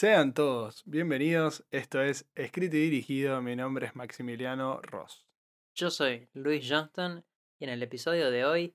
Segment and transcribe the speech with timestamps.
[0.00, 1.62] Sean todos bienvenidos.
[1.70, 3.42] Esto es Escrito y Dirigido.
[3.42, 5.26] Mi nombre es Maximiliano Ross.
[5.74, 7.22] Yo soy Luis Johnston
[7.58, 8.74] y en el episodio de hoy,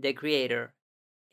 [0.00, 0.72] The Creator,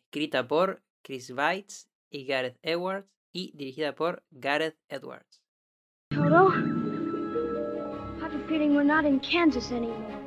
[0.06, 5.44] escrita por Chris Weitz y Gareth Edwards y dirigida por Gareth Edwards.
[6.10, 10.20] Toto, I have a feeling we're not in Kansas anymore.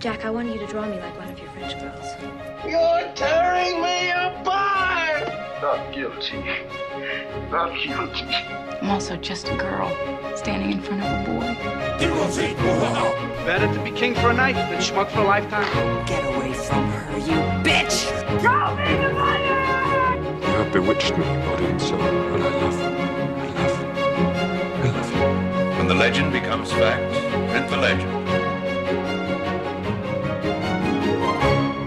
[0.00, 2.16] Jack, I want you to draw me like one of your French girls.
[2.66, 5.28] You're tearing me apart!
[5.62, 6.42] Not guilty.
[7.50, 8.24] Not guilty.
[8.80, 9.90] I'm also just a girl
[10.36, 11.54] standing in front of a boy.
[13.46, 15.66] Better to be king for a night than schmuck for a lifetime.
[16.06, 18.08] Get away from her, you bitch!
[18.42, 18.48] You
[20.60, 22.86] have bewitched me, body and soul, and I love you.
[23.40, 23.86] I love you.
[24.82, 25.78] I love you.
[25.78, 27.12] When the legend becomes fact,
[27.50, 28.12] print the legend.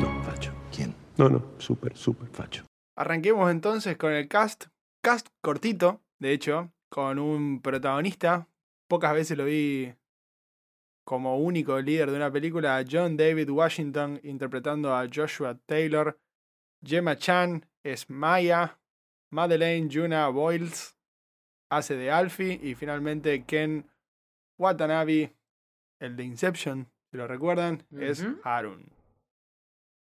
[0.02, 0.52] No, facho.
[0.72, 0.94] ¿Quién?
[1.18, 2.64] No, no, súper, súper facho.
[2.96, 4.66] Arranquemos entonces con el cast.
[5.08, 8.50] Cast cortito, de hecho, con un protagonista.
[8.90, 9.94] Pocas veces lo vi
[11.06, 12.84] como único líder de una película.
[12.86, 16.20] John David Washington interpretando a Joshua Taylor.
[16.84, 18.82] Gemma Chan es Maya.
[19.30, 20.98] Madeleine Juna Boyles
[21.70, 22.60] hace de Alfie.
[22.62, 23.90] Y finalmente Ken
[24.58, 25.34] Watanabe,
[26.02, 28.28] el de Inception, si lo recuerdan, es.
[28.44, 28.92] Harun.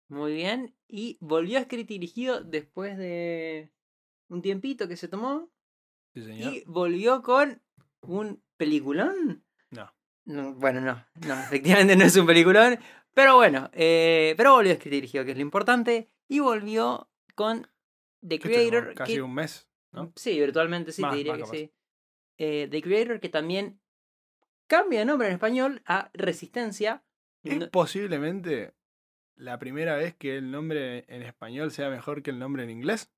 [0.09, 0.75] Muy bien.
[0.89, 3.71] Y volvió a escrito y dirigido después de
[4.29, 5.51] un tiempito que se tomó.
[6.15, 6.55] Sí, señor.
[6.55, 7.63] Y volvió con
[8.03, 9.45] un peliculón.
[9.71, 9.93] No.
[10.25, 12.79] No, bueno, no, no, efectivamente no es un peliculón.
[13.15, 16.09] Pero bueno, eh, pero volvió a escrito y dirigido, que es lo importante.
[16.29, 17.67] Y volvió con
[18.27, 18.95] The Creator.
[18.95, 19.69] Casi que- un mes.
[19.91, 20.13] ¿no?
[20.17, 21.53] Sí, virtualmente sí, Más, te diría que capaz.
[21.57, 21.73] sí.
[22.37, 23.81] Eh, The Creator, que también
[24.67, 27.03] cambia de nombre en español a Resistencia.
[27.43, 28.75] Es No- posiblemente
[29.35, 33.11] la primera vez que el nombre en español sea mejor que el nombre en inglés.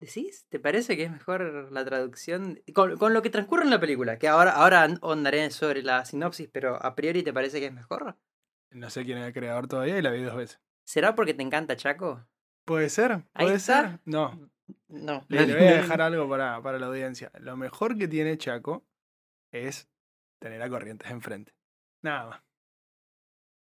[0.00, 0.46] ¿Decís?
[0.48, 2.60] ¿Te parece que es mejor la traducción?
[2.72, 6.48] Con, con lo que transcurre en la película, que ahora, ahora ahondaré sobre la sinopsis,
[6.52, 8.16] pero a priori te parece que es mejor.
[8.70, 10.60] No sé quién es el creador todavía y la vi dos veces.
[10.84, 12.24] ¿Será porque te encanta Chaco?
[12.64, 13.12] ¿Puede ser?
[13.34, 13.90] Ahí ¿Puede está.
[13.90, 14.00] ser?
[14.04, 14.50] No.
[14.88, 15.24] No.
[15.28, 17.32] Le, le voy a dejar algo para, para la audiencia.
[17.40, 18.86] Lo mejor que tiene Chaco
[19.52, 19.88] es
[20.38, 21.54] tener a Corrientes enfrente.
[22.02, 22.42] Nada más.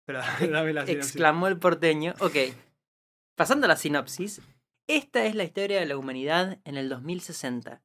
[0.06, 0.20] Pero
[0.52, 1.12] dame la sinopsis.
[1.12, 2.14] Exclamó el porteño.
[2.20, 2.36] Ok.
[3.36, 4.42] Pasando a la sinopsis.
[4.94, 7.82] Esta es la historia de la humanidad en el 2060.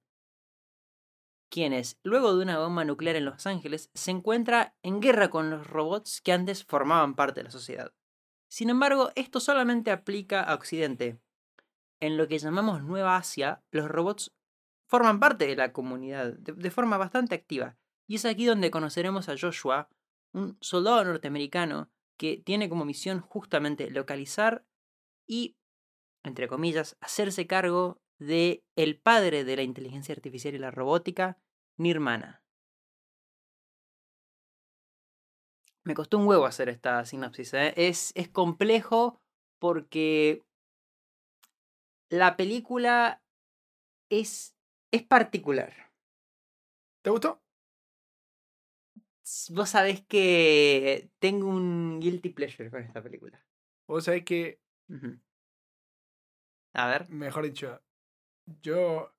[1.49, 5.69] Quienes, luego de una bomba nuclear en Los Ángeles, se encuentra en guerra con los
[5.69, 7.95] robots que antes formaban parte de la sociedad.
[8.49, 11.21] Sin embargo, esto solamente aplica a Occidente.
[12.01, 14.35] En lo que llamamos Nueva Asia, los robots
[14.89, 17.79] forman parte de la comunidad de, de forma bastante activa.
[18.09, 19.89] Y es aquí donde conoceremos a Joshua,
[20.33, 24.67] un soldado norteamericano que tiene como misión justamente localizar
[25.25, 25.57] y,
[26.27, 31.39] entre comillas, hacerse cargo de el padre de la inteligencia artificial y la robótica,
[31.77, 32.43] Nirmana.
[35.85, 37.55] Me costó un huevo hacer esta sinopsis.
[37.55, 37.73] ¿eh?
[37.77, 39.21] Es, es complejo
[39.61, 40.45] porque
[42.11, 43.23] la película
[44.11, 44.57] es,
[44.91, 45.93] es particular.
[47.03, 47.41] ¿Te gustó?
[49.51, 53.45] Vos sabés que tengo un guilty pleasure con esta película.
[53.87, 54.61] Vos sabés que.
[56.77, 57.09] A ver.
[57.09, 57.81] mejor dicho,
[58.63, 59.13] yo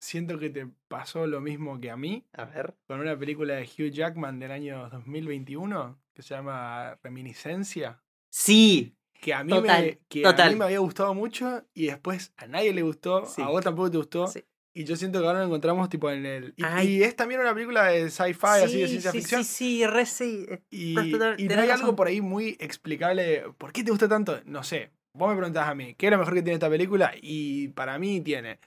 [0.00, 2.74] siento que te pasó lo mismo que a mí A ver.
[2.86, 8.00] con una película de Hugh Jackman del año 2021 que se llama Reminiscencia.
[8.30, 8.94] Sí.
[9.20, 12.46] Que a mí, Total, me, que a mí me había gustado mucho y después a
[12.46, 13.42] nadie le gustó, Sí.
[13.42, 14.26] a vos tampoco te gustó.
[14.28, 14.44] Sí.
[14.74, 16.54] Y yo siento que ahora lo encontramos tipo en el...
[16.56, 19.42] Y, es también una película de sci-fi, así de ciencia sí, ficción.
[19.44, 20.46] Sí, sí, re sí.
[20.48, 23.42] eh, Y, y no hay algo por ahí muy explicable.
[23.58, 24.40] ¿Por qué te gusta tanto?
[24.44, 24.92] No sé.
[25.18, 27.12] Vos me preguntás a mí, ¿qué es lo mejor que tiene esta película?
[27.20, 28.58] Y para mí tiene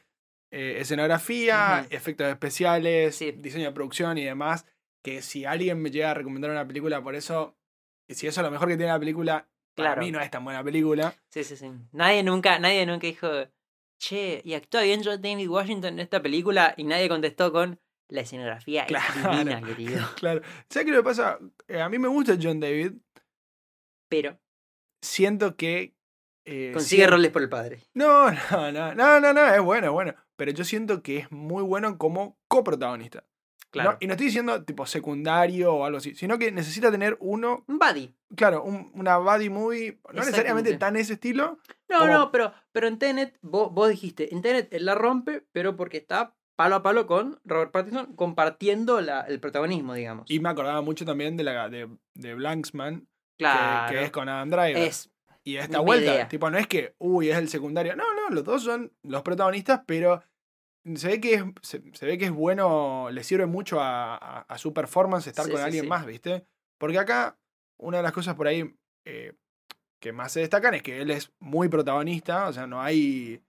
[0.51, 3.31] eh, escenografía, efectos especiales, Sí.
[3.31, 4.65] diseño de producción y demás.
[5.03, 7.55] Que si alguien me llega a recomendar una película por eso,
[8.07, 10.01] y si eso es lo mejor que tiene la película, para Claro.
[10.01, 11.15] mí no es tan buena película.
[11.29, 11.71] Sí, sí, sí.
[11.93, 13.29] Nadie nunca, nadie nunca dijo,
[13.99, 18.21] che, y actúa bien John David Washington en esta película, y nadie contestó con la
[18.21, 19.05] escenografía Claro.
[19.31, 20.05] es divina, querido.
[20.17, 20.41] Claro.
[20.69, 21.39] ¿Sabes qué le pasa?
[21.69, 22.91] Eh, a mí me gusta John David.
[24.09, 24.37] Pero
[25.03, 25.95] Siento que.
[26.51, 27.81] Eh, consigue roles por el padre.
[27.93, 30.13] No, no, no, no, no, no, es bueno, es bueno.
[30.35, 33.23] Pero yo siento que es muy bueno como coprotagonista.
[33.71, 33.91] Claro.
[33.91, 37.63] No, y no estoy diciendo tipo secundario o algo así, sino que necesita tener uno,
[37.69, 38.13] Un buddy.
[38.35, 41.57] claro, un- una buddy movie, no necesariamente tan ese estilo.
[41.87, 45.45] No, Como- no, pero, pero en Tenet, vos, vos dijiste, en Tenet él la rompe,
[45.53, 50.29] pero porque está palo a palo con Robert Pattinson compartiendo la- el protagonismo, digamos.
[50.29, 53.07] Y me acordaba mucho también de la de, de Blanksman, que-
[53.37, 53.93] claro.
[53.93, 54.77] que, es con Adam Driver.
[54.77, 55.09] es
[55.43, 56.27] y esta misma vuelta, idea.
[56.27, 57.95] tipo, no es que, uy, es el secundario.
[57.95, 60.23] No, no, los dos son los protagonistas, pero
[60.95, 64.41] se ve que es, se, se ve que es bueno, le sirve mucho a, a-
[64.41, 65.89] a su performance estar Sí, con sí, alguien sí.
[65.89, 66.45] más, ¿viste?
[66.79, 67.37] Porque acá,
[67.79, 69.33] una de las cosas por ahí eh,
[70.01, 73.41] que más se destacan es que él es muy protagonista, o sea, no hay.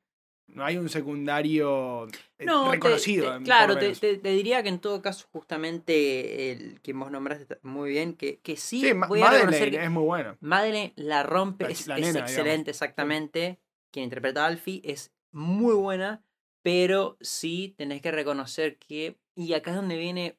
[0.49, 2.07] No hay un secundario
[2.39, 3.39] eh, No, reconocido.
[3.39, 8.15] te- claro, te, diría que en todo caso, justamente el que vos nombraste muy bien,
[8.15, 10.37] que, que sí, Sí, voy a reconocer que es muy bueno.
[10.41, 12.19] Madeleine la rompe, La es, digamos.
[12.19, 13.61] excelente, exactamente.
[13.91, 16.25] Quien interpreta a Alfie es muy buena,
[16.63, 20.39] pero sí tenés que reconocer que, y acá es donde viene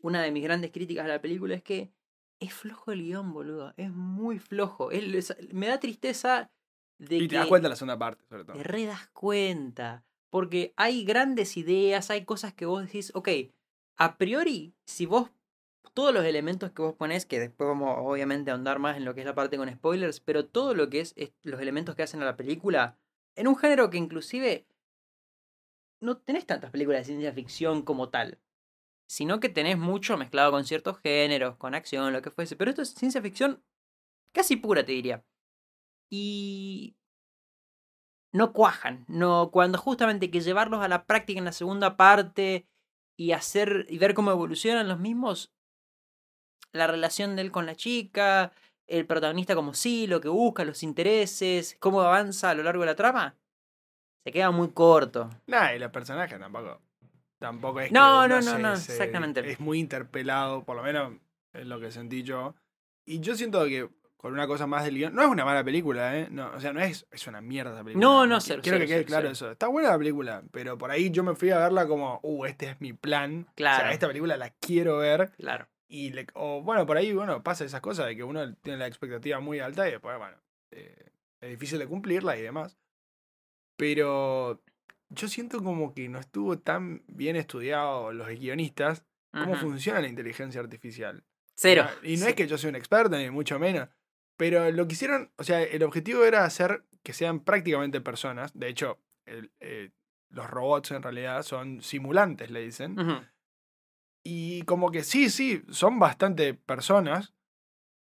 [0.00, 1.92] una de mis grandes críticas a la película, es que
[2.40, 4.90] es flojo el guion, boludo, es muy flojo.
[4.90, 6.50] Es- me da tristeza
[6.98, 8.56] de Y te das cuenta en la segunda parte, sobre todo.
[8.56, 10.04] te re das cuenta.
[10.30, 13.28] Porque hay grandes ideas, hay cosas que vos decís, ok,
[13.96, 15.30] a priori, si vos,
[15.94, 19.14] todos los elementos que vos ponés, que después vamos obviamente a ahondar más en lo
[19.14, 22.02] que es la parte con spoilers, pero todo lo que es, es los elementos que
[22.02, 22.98] hacen a la película,
[23.36, 24.66] en un género que inclusive
[26.00, 28.38] no tenés tantas películas de ciencia ficción como tal,
[29.08, 32.82] sino que tenés mucho mezclado con ciertos géneros, con acción, lo que fuese, pero esto
[32.82, 33.64] es ciencia ficción
[34.32, 35.24] casi pura, te diría.
[36.10, 36.96] Y
[38.32, 39.04] no cuajan.
[39.08, 42.66] No, cuando justamente hay que llevarlos a la práctica en la segunda parte
[43.16, 45.52] y hacer y ver cómo evolucionan los mismos,
[46.72, 48.52] la relación de él con la chica,
[48.86, 52.86] el protagonista como sí, lo que busca, los intereses, cómo avanza a lo largo de
[52.86, 53.36] la trama,
[54.24, 55.30] se queda muy corto.
[55.46, 56.80] Nah, y los personajes tampoco.
[57.38, 59.48] Tampoco es que No, uno no, no, se- no, se- exactamente.
[59.50, 61.14] Es muy interpelado, por lo menos
[61.52, 62.54] es lo que sentí yo.
[63.06, 63.88] Y yo siento que
[64.18, 65.14] con una cosa más del guion.
[65.14, 66.28] No es una mala película, ¿eh?
[66.30, 68.04] No, o sea, no es, es una mierda la película.
[68.06, 69.50] No, no, cero, Quiero cero, que quede cero, claro eso.
[69.52, 72.70] Está buena la película, pero por ahí yo me fui a verla como, uh, este
[72.70, 73.46] es mi plan.
[73.48, 73.84] O Claro.
[73.84, 75.30] sea, esta película la quiero ver.
[75.38, 75.68] Claro.
[75.86, 78.86] Y le- o bueno, por ahí, bueno, pasa esas cosas de que uno tiene la
[78.88, 80.36] expectativa muy alta y después, bueno,
[80.72, 82.76] eh, es difícil de cumplirla y demás.
[83.76, 84.60] Pero
[85.10, 90.60] yo siento como que no estuvo tan bien estudiado los guionistas cómo funciona la inteligencia
[90.60, 91.22] artificial.
[91.54, 91.86] Cero.
[92.02, 92.28] Y no Sí.
[92.30, 93.88] es que yo sea un experto, ni mucho menos.
[94.38, 98.58] Pero lo que hicieron, o sea, el objetivo era hacer que sean prácticamente personas.
[98.58, 99.90] De hecho, el- eh,
[100.30, 102.98] los robots en realidad son simulantes, le dicen.
[102.98, 103.20] Ujú.
[104.24, 107.34] Y como que sí, sí, son bastante personas,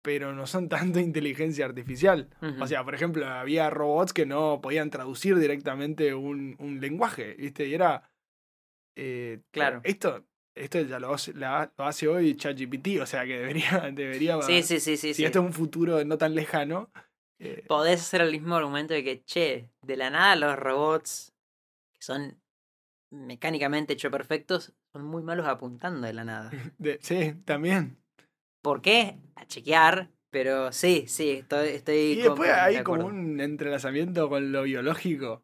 [0.03, 2.29] pero no son tanto inteligencia artificial.
[2.43, 2.63] Ujú.
[2.63, 7.67] O sea, por ejemplo, había robots que no podían traducir directamente un, un lenguaje, ¿viste?
[7.67, 8.11] Y era...
[8.97, 9.81] eh, Claro.
[9.85, 13.91] Esto, esto ya lo, hace- la- lo hace hoy ChatGPT, o sea que debería...
[13.93, 15.15] debería Sí, sí, sí, sí.
[15.15, 15.25] si sí.
[15.25, 16.91] esto es un futuro no tan lejano...
[17.39, 21.35] eh, podés hacer el mismo argumento de que, che, de la nada los robots,
[21.93, 22.41] que son
[23.11, 26.51] mecánicamente hecho perfectos, son muy malos apuntando de la nada.
[26.79, 27.99] de- sí, también.
[28.63, 29.19] ¿Por qué?
[29.37, 31.69] A chequear, pero sí, sí, estoy...
[31.69, 35.44] estoy Y después de hay como un entrelazamiento con lo biológico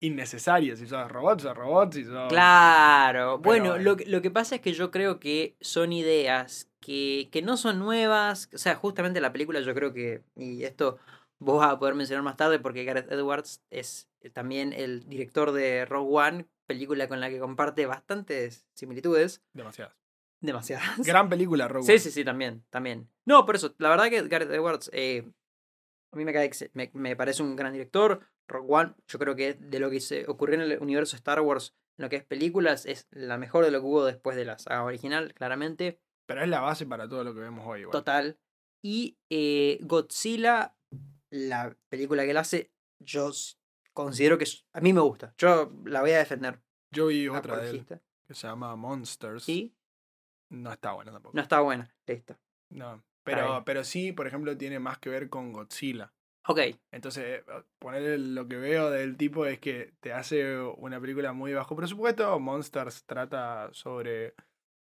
[0.00, 0.76] innecesario.
[0.76, 1.94] Si sos robots, sos robots.
[1.96, 2.28] Si sos...
[2.28, 3.78] Claro, bueno.
[3.78, 7.56] Lo, que- lo que pasa es que yo creo que son ideas que, que no
[7.56, 10.98] son nuevas, o sea, justamente la película yo creo que, y esto
[11.38, 15.84] vos vas a poder mencionar más tarde porque Gareth Edwards es también el director de
[15.84, 19.94] Rogue One, película con la que comparte bastantes similitudes, Demasiadas.
[20.40, 20.98] demasiadas.
[21.06, 21.98] Gran película, Rogue Sí, One.
[22.00, 23.08] sí, sí, también, también.
[23.26, 25.24] No, por eso, la verdad que Gareth Edwards eh,
[26.12, 28.20] a mí me, cae me, me parece un gran director.
[28.50, 31.74] Rogue One, yo creo que de lo que se ocurrió en el universo Star Wars,
[31.96, 34.58] en lo que es películas, es la mejor de lo que hubo después de la
[34.58, 36.00] saga original, claramente.
[36.26, 37.80] Pero es la base para todo lo que vemos hoy.
[37.80, 37.92] igual.
[37.92, 38.38] Total.
[38.82, 40.76] Y eh, Godzilla,
[41.30, 43.30] la película que él hace, yo
[43.92, 45.34] considero que a mí me gusta.
[45.38, 46.60] Yo la voy a defender.
[46.92, 49.48] Yo vi otra de él que se llama Monsters.
[49.48, 49.74] Y
[50.50, 51.34] No está buena tampoco.
[51.34, 51.92] no está buena.
[52.06, 52.38] Listo.
[52.70, 53.02] No.
[53.22, 56.12] Pero, pero sí, por ejemplo, tiene más que ver con Godzilla.
[56.46, 56.60] Ok.
[56.90, 57.42] Entonces,
[57.78, 62.38] ponerle lo que veo del tipo es que te hace una película muy bajo presupuesto.
[62.40, 64.34] Monsters trata sobre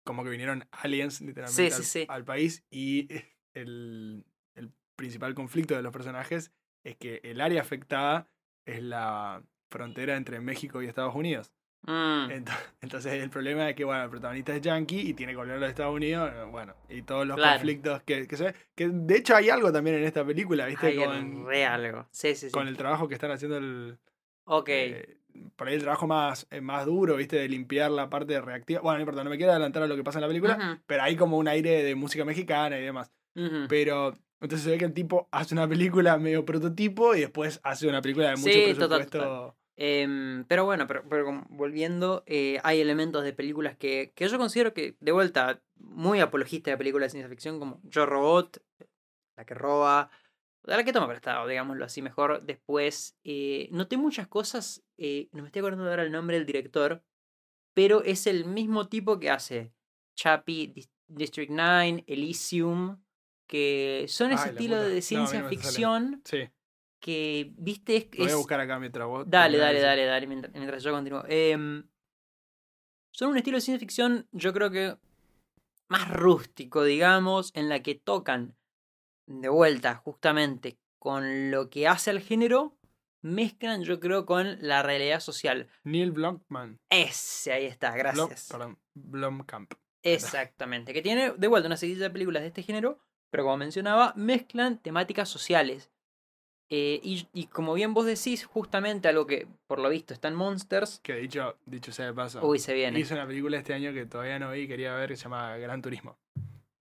[0.04, 2.06] como que vinieron aliens literalmente Sí, al, sí.
[2.08, 3.08] al país y
[3.54, 6.52] el, el principal conflicto de los personajes
[6.84, 8.28] es que el área afectada
[8.66, 11.52] es la frontera entre México y Estados Unidos.
[11.84, 15.36] Mm, Ento- Entonces el problema es que, bueno, el protagonista es yankee y tiene que
[15.36, 17.54] volver a los Estados Unidos, bueno, y todos los Claro.
[17.54, 20.86] conflictos que, que se que de hecho hay algo también en esta película, ¿viste?
[20.88, 22.06] hay con, re algo.
[22.12, 22.52] Sí, sí, sí.
[22.52, 23.98] con el trabajo que están haciendo el...
[24.44, 24.68] Ok.
[24.68, 25.16] eh,
[25.56, 27.36] por ahí el trabajo más, eh, más duro, ¿viste?
[27.36, 28.80] De limpiar la parte reactiva.
[28.82, 31.02] Bueno, no importa, no me quiero adelantar a lo que pasa en la película, pero
[31.02, 33.10] hay como un aire de música mexicana y demás.
[33.68, 37.88] Pero entonces se ve que el tipo hace una película medio prototipo y después hace
[37.88, 39.18] una película de mucho Sí, total, presupuesto.
[39.18, 39.52] total.
[39.84, 41.02] Em, pero bueno, pero,
[41.48, 46.70] volviendo, eh, hay elementos de películas que, que yo considero que, de vuelta, muy apologista
[46.70, 48.62] de películas de ciencia ficción, como Yo Robot,
[49.36, 50.08] la que roba,
[50.62, 52.42] la que toma prestado, digámoslo así mejor.
[52.44, 57.02] Después, eh, noté muchas cosas, eh, no me estoy acordando ahora el nombre del director,
[57.74, 59.72] pero es el mismo tipo que hace
[60.14, 63.02] Chappie, Dis- District 9, Elysium,
[63.48, 66.48] que son ese Ay, estilo de ciencia no ficción Sí,
[67.02, 68.18] que, viste, es...
[68.18, 69.28] lo voy a buscar acá mientras vos.
[69.28, 71.24] Dale, dale, dale, dale, mientras, mientras yo continúo.
[71.28, 71.86] Em,
[73.12, 74.96] son un estilo de ciencia ficción, yo creo que
[75.90, 78.56] más rústico, digamos, en la que tocan
[79.26, 82.78] de vuelta justamente con lo que hace al género,
[83.22, 85.68] mezclan, yo creo, con la realidad social.
[85.84, 86.78] Neil Blomkamp.
[86.90, 88.48] Ese, ahí está, Blom- gracias.
[88.50, 89.72] perdón, Blomkamp.
[90.04, 92.98] Exactamente, que tiene de vuelta una serie de películas de este género,
[93.30, 95.91] pero como mencionaba, mezclan temáticas sociales.
[96.70, 100.34] Eh, y, y como bien vos decís, justamente algo que por lo visto está en
[100.34, 102.40] Monsters, Que dicho, dicho sea de paso.
[102.46, 102.98] uy, se viene.
[102.98, 105.56] Hizo una película este año que todavía no vi y quería ver que se llama
[105.58, 106.18] Gran Turismo.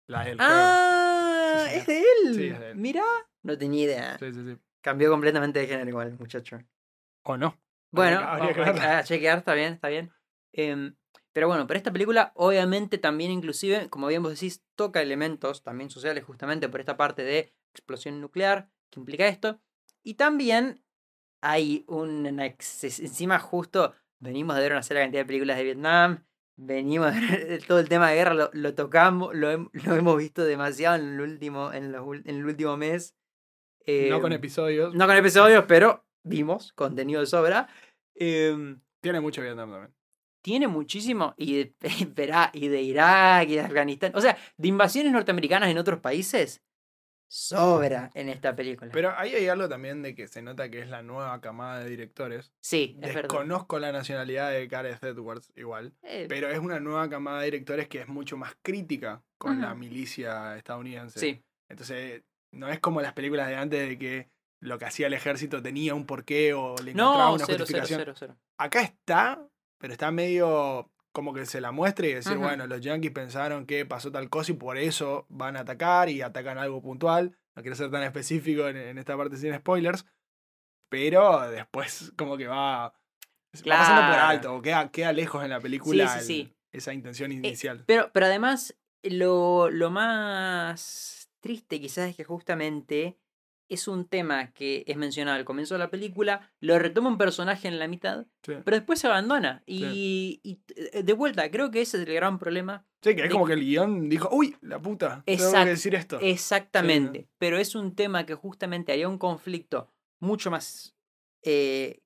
[0.08, 0.54] La del juego.
[0.54, 1.68] ¡Ah!
[1.72, 2.36] Sí, ¿Es de él?
[2.36, 2.78] Sí, es de él.
[2.78, 3.04] Mirá,
[3.44, 4.18] no tenía idea.
[4.20, 4.58] Sí, sí, sí.
[4.82, 6.60] Cambió completamente de género igual, muchacho.
[7.24, 7.58] O no.
[7.92, 8.98] Bueno, habría que verla.
[8.98, 10.12] a, a chequear, está bien, está bien.
[10.54, 10.96] Em,
[11.34, 15.90] pero bueno, pero esta película obviamente también inclusive, como bien vos decís, toca elementos también
[15.90, 19.60] sociales justamente por esta parte de explosión nuclear que implica esto.
[20.10, 20.82] Y también
[21.44, 26.26] hay un ex- encima justo venimos de ver una serie cantidad de películas de Vietnam,
[26.58, 30.18] venimos de ver todo el tema de guerra, lo, lo tocamos, lo, hem- lo hemos
[30.18, 33.16] visto demasiado en el último, en los ul- en el último mes.
[33.86, 34.96] no con Em, episodios.
[34.96, 37.68] no con episodios, pero vimos contenido de sobra.
[38.16, 39.94] Em, Tiene mucho Vietnam también.
[40.44, 41.36] tiene muchísimo.
[41.38, 41.76] Y de,
[42.54, 44.12] y de Irak y de Afganistán.
[44.16, 46.64] O sea, de invasiones norteamericanas en otros países.
[47.32, 48.90] Sobra en esta película.
[48.92, 51.90] Pero ahí hay algo también de que se nota que es la nueva camada de
[51.90, 52.52] directores.
[52.60, 53.30] sí, es verdad.
[53.30, 55.94] Desconozco la nacionalidad de Gareth Edwards igual.
[56.02, 59.76] Eh, Pero es una nueva camada de directores que es mucho más crítica con la
[59.76, 61.20] milicia estadounidense.
[61.20, 65.14] sí, Entonces, no es como las películas de antes de que lo que hacía el
[65.14, 68.00] ejército tenía un porqué o le encontraba no, una cero, cero, justificación.
[68.02, 68.38] cero, cero.
[68.58, 73.12] Acá está, pero está medio como que se la muestre y decir, bueno, los yankees
[73.12, 77.36] pensaron que pasó tal cosa y por eso van a atacar y atacan algo puntual.
[77.56, 80.06] No quiero ser tan específico en, en esta parte sin spoilers,
[80.90, 82.94] pero después como que va, va
[83.78, 86.42] pasando por alto, o queda, queda lejos en la película sí, sí.
[86.42, 87.84] el- esa intención Eh, inicial.
[87.88, 93.18] pero, pero además, lo, lo más triste quizás es que justamente
[93.70, 97.68] es un tema que es mencionado al comienzo de la película, lo retoma un personaje
[97.68, 98.54] en la mitad, Sí.
[98.66, 99.64] pero después se abandona.
[99.66, 103.28] Y, y, eh, de vuelta, creo que ese es el gran problema Sí, que es
[103.30, 106.20] de- como que el guion dijo, uy, la puta, tengo que decir esto.
[106.20, 107.28] Exactamente.
[107.38, 109.88] Pero es un tema que justamente haría un conflicto
[110.20, 110.96] mucho más
[111.44, 112.02] eh,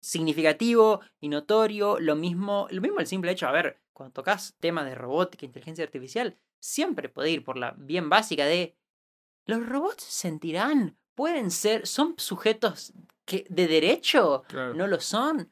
[0.00, 1.98] significativo y notorio.
[2.00, 5.84] Lo mismo, lo mismo el simple hecho, a ver, cuando tocas temas de robótica, inteligencia
[5.84, 8.76] artificial, siempre puede ir por la bien básica de
[9.46, 12.92] los robots sentirán, pueden ser, son sujetos
[13.24, 14.74] que de derecho, Claro.
[14.74, 15.50] no lo son.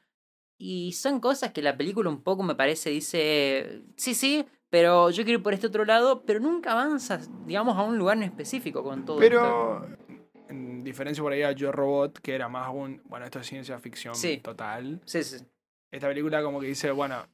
[0.58, 5.24] Y son cosas que la película un poco me parece dice, sí, sí, pero yo
[5.24, 8.82] quiero ir por este otro lado, pero nunca avanzas, digamos, a un lugar en específico
[8.82, 9.36] con todo esto.
[9.40, 9.86] Pero,
[10.48, 13.78] en diferencia por ahí a Yo Robot, que era más un, bueno, esto es ciencia
[13.80, 14.38] ficción Sí.
[14.38, 15.00] total.
[15.04, 15.36] Sí, sí.
[15.90, 17.26] Esta película como que dice, bueno,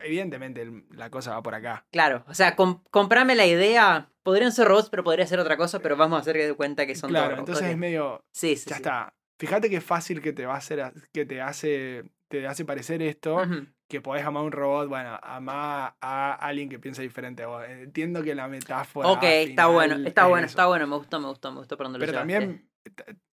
[0.00, 1.86] evidentemente la cosa va por acá.
[1.90, 5.80] Claro, o sea, com- comprame la idea, podrían ser robots, pero podría ser otra cosa,
[5.80, 7.70] pero vamos a hacer de cuenta que son Claro, entonces robots.
[7.72, 8.82] es medio, Sí, sí, ya sí.
[8.82, 9.14] está.
[9.38, 13.36] Fíjate qué fácil que te va a hacer, que te hace, te hace parecer esto,
[13.36, 13.66] Ujú.
[13.88, 17.64] que podés amar a un robot, bueno, amar a alguien que piensa diferente a vos.
[17.66, 20.52] Entiendo que la metáfora Ok, está bueno, está es bueno, eso.
[20.52, 22.70] está bueno, me gustó, me gustó, me gustó por Pero también,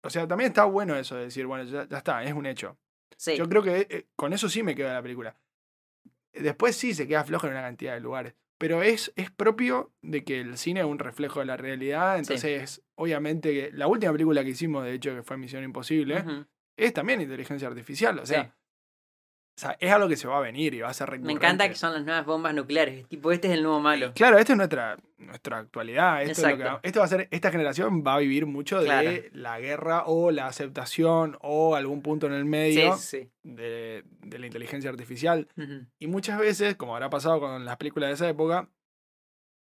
[0.02, 2.78] o sea, también está bueno eso de decir, bueno, ya, ya está, es un hecho.
[3.16, 5.36] Sí, Yo creo que eh, con eso sí me quedo de la película.
[6.42, 8.34] Después sí se queda flojo en una cantidad de lugares.
[8.58, 12.18] Pero es, es propio de que el cine es un reflejo de la realidad.
[12.18, 16.24] Entonces, obviamente, la última película que hicimos, de hecho, que fue Misión Imposible,
[16.76, 18.18] es también inteligencia artificial.
[18.18, 18.50] O sea, Sí.
[19.58, 21.44] O sea, es algo que se va a venir y va a ser Me recurrente.
[21.44, 24.12] encanta que son las nuevas bombas nucleares, tipo, este es el nuevo malo.
[24.14, 26.22] Claro, esto es nuestra, nuestra actualidad.
[26.22, 26.74] Esto, es lo que Exacto.
[26.74, 29.10] va- esto va a ser, esta generación va a vivir mucho Claro.
[29.10, 33.28] de la guerra o la aceptación o algún punto en el medio sí.
[33.42, 35.48] de, de la inteligencia artificial.
[35.98, 38.68] Y muchas veces, como habrá pasado con las películas de esa época,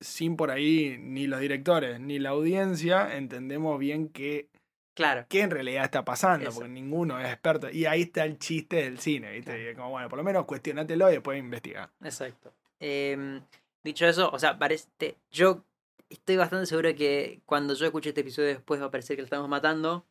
[0.00, 4.49] sin por ahí ni los directores ni la audiencia entendemos bien qué,
[4.94, 5.25] Claro.
[5.28, 6.56] qué en realidad está pasando, Eso.
[6.61, 7.70] porque ninguno es experto.
[7.70, 9.52] Y ahí está el chiste del cine, ¿viste?
[9.52, 9.70] Claro.
[9.70, 11.90] Y como, bueno, por lo menos cuestionátelo y después investiga.
[12.02, 12.52] Exacto.
[12.78, 13.40] Em,
[13.82, 14.88] dicho eso, o sea, parece.
[15.30, 15.64] Yo
[16.11, 19.22] estoy bastante seguro de que cuando yo escuche este episodio después va a parecer que
[19.22, 20.06] lo estamos matando.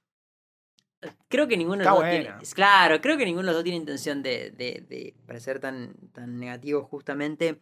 [1.29, 2.33] Creo que ninguno de los dos tiene.
[2.53, 6.39] Claro, creo que ninguno de los dos tiene intención de, de, de parecer tan, tan
[6.39, 7.59] negativo, justamente.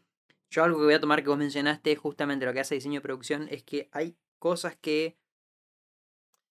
[0.49, 3.01] Yo algo que voy a tomar que vos mencionaste, justamente lo que hace diseño y
[3.01, 5.15] producción, es que hay cosas que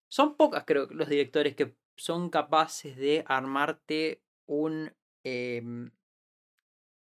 [0.09, 5.91] son pocas, creo, los directores que son capaces de armarte un, em,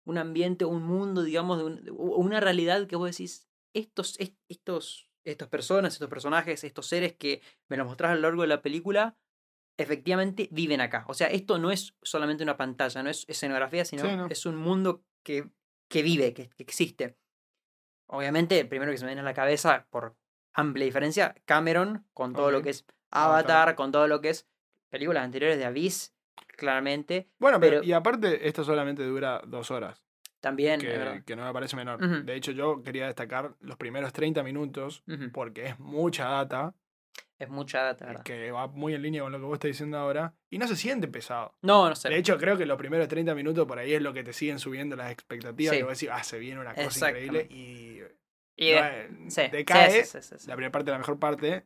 [0.04, 5.10] un ambiente, un mundo, digamos, de un- una realidad que vos decís, estos, est- estos,
[5.24, 8.62] estas personas, estos personajes, estos seres que me los mostrás a lo largo de la
[8.62, 9.18] película,
[9.78, 11.04] efectivamente viven acá.
[11.08, 14.28] O sea, esto no es solamente una pantalla, no es escenografía, sino Sí, no.
[14.28, 15.50] es un mundo que,
[15.90, 17.18] que vive, que, que existe.
[18.08, 20.16] Obviamente, el primero que se me viene a la cabeza, por
[20.56, 23.50] amplia diferencia, Cameron, con todo lo que es Avatar.
[23.50, 24.48] Avatar, con todo lo que es
[24.88, 26.14] películas anteriores de Abyss,
[26.56, 27.28] claramente.
[27.38, 30.02] Bueno, pero, y aparte, esto solamente dura dos horas,
[30.40, 32.24] También, que, que no me parece menor.
[32.24, 36.74] De hecho, yo quería destacar los primeros 30 minutos, porque es mucha data,
[37.38, 38.22] Es mucha data, ¿verdad?
[38.22, 40.76] que va muy en línea con lo que vos estás diciendo ahora, y no se
[40.76, 41.52] siente pesado.
[41.60, 42.08] No, no sé.
[42.08, 44.58] De hecho, creo que los primeros 30 minutos por ahí es lo que te siguen
[44.58, 45.74] subiendo las expectativas.
[45.74, 45.80] Sí.
[45.80, 48.00] Que vos decís, ah, se viene una cosa increíble y,
[48.56, 50.04] Y no, de- eh, sí, decae.
[50.04, 50.34] sí, sí.
[50.48, 51.64] La primera parte la mejor parte,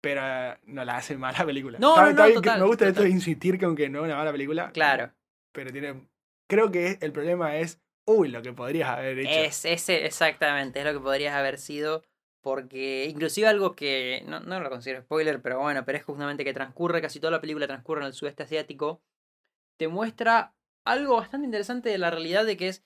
[0.00, 0.20] pero
[0.64, 1.78] no la hace mala película.
[1.78, 4.32] No, no, no, total, me gusta esto de insistir que aunque no es una mala
[4.32, 5.12] película, Claro.
[5.52, 6.06] pero tiene.
[6.48, 9.30] Creo que el problema es, uy, lo que podrías haber hecho.
[9.30, 12.02] Es ese, exactamente, es lo que podrías haber sido.
[12.42, 16.52] Porque inclusive algo que no, no lo considero spoiler, pero bueno, pero es justamente que
[16.54, 19.02] transcurre, casi toda la película transcurre en el sudeste asiático,
[19.76, 22.84] te muestra algo bastante interesante de la realidad de que es,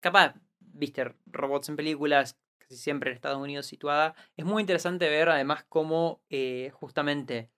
[0.00, 2.38] capaz, viste, robots en películas,
[2.74, 7.50] casi siempre en Estados Unidos situada, es muy interesante ver además cómo eh, justamente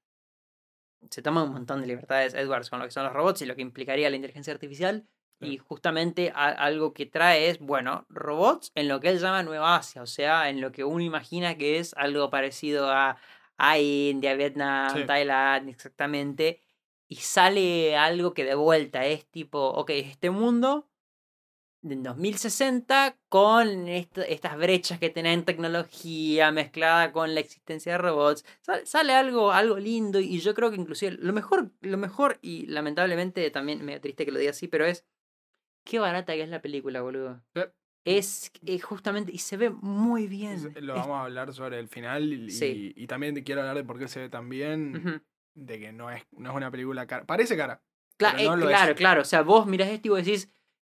[1.11, 3.54] se toma un montón de libertades Edwards con lo que son los robots y lo
[3.54, 5.06] que implicaría la inteligencia artificial.
[5.38, 9.76] Y justamente a- algo que trae es, bueno, robots en lo que él llama Nueva
[9.76, 13.18] Asia, o sea, en lo que uno imagina que es algo parecido a,
[13.58, 15.04] a India, Vietnam, Sí.
[15.04, 16.62] Tailandia, exactamente.
[17.06, 20.88] Y sale algo que de vuelta es tipo, ok, este mundo
[21.94, 28.44] en 2060 con est- estas brechas que tienen tecnología mezclada con la existencia de robots.
[28.60, 32.66] Sale, sale algo, algo lindo y yo creo que inclusive lo mejor, lo mejor y
[32.66, 35.04] lamentablemente también me triste que lo diga así, pero es
[35.84, 37.42] qué barata que es la película, boludo.
[37.54, 37.62] Sí.
[38.04, 40.52] Es, eh, justamente y se ve muy bien.
[40.52, 42.92] Es- Lo Es- vamos a hablar sobre el final y, Sí.
[42.96, 45.22] y también quiero hablar de por qué se ve tan bien,
[45.54, 47.25] de que no es, no es una película cara.
[47.25, 47.82] Parece cara.
[48.18, 48.96] Cla- no eh, claro, es.
[48.96, 49.20] claro.
[49.22, 50.49] O sea, vos mirás esto y vos decís,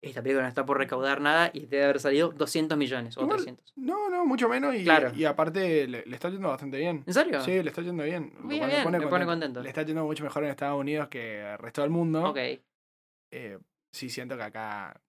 [0.09, 3.37] esta película no está por recaudar nada y debe haber salido 200 millones o Igual,
[3.39, 3.73] 300.
[3.77, 4.75] No, no, mucho menos.
[4.75, 5.13] Y, Claro.
[5.15, 7.03] y aparte le, le está yendo bastante bien.
[7.07, 7.41] ¿En serio?
[7.43, 8.33] Sí, le está yendo bien.
[8.45, 9.63] Bien, bien, me pone contento.
[9.63, 12.29] Le está yendo mucho mejor en Estados Unidos que el resto del mundo.
[12.31, 12.39] Ok.
[13.33, 13.59] Eh,
[13.93, 15.01] sí, siento que acá.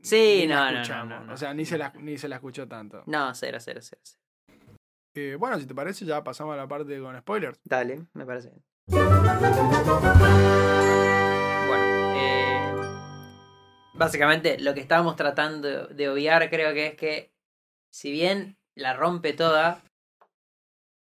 [0.00, 1.32] Sí, la no, no, no, no.
[1.34, 3.04] O sea, ni se, la, ni se la escuchó tanto.
[3.06, 4.00] No, cero, cero, cero.
[4.04, 4.18] cero.
[5.14, 7.60] Eh, bueno, si te parece, ya pasamos a la parte con spoilers.
[7.64, 8.62] Dale, me parece bien.
[11.68, 12.51] Bueno, eh,
[14.04, 17.32] básicamente lo que estábamos tratando de obviar creo que es que
[17.90, 19.82] si bien la rompe toda,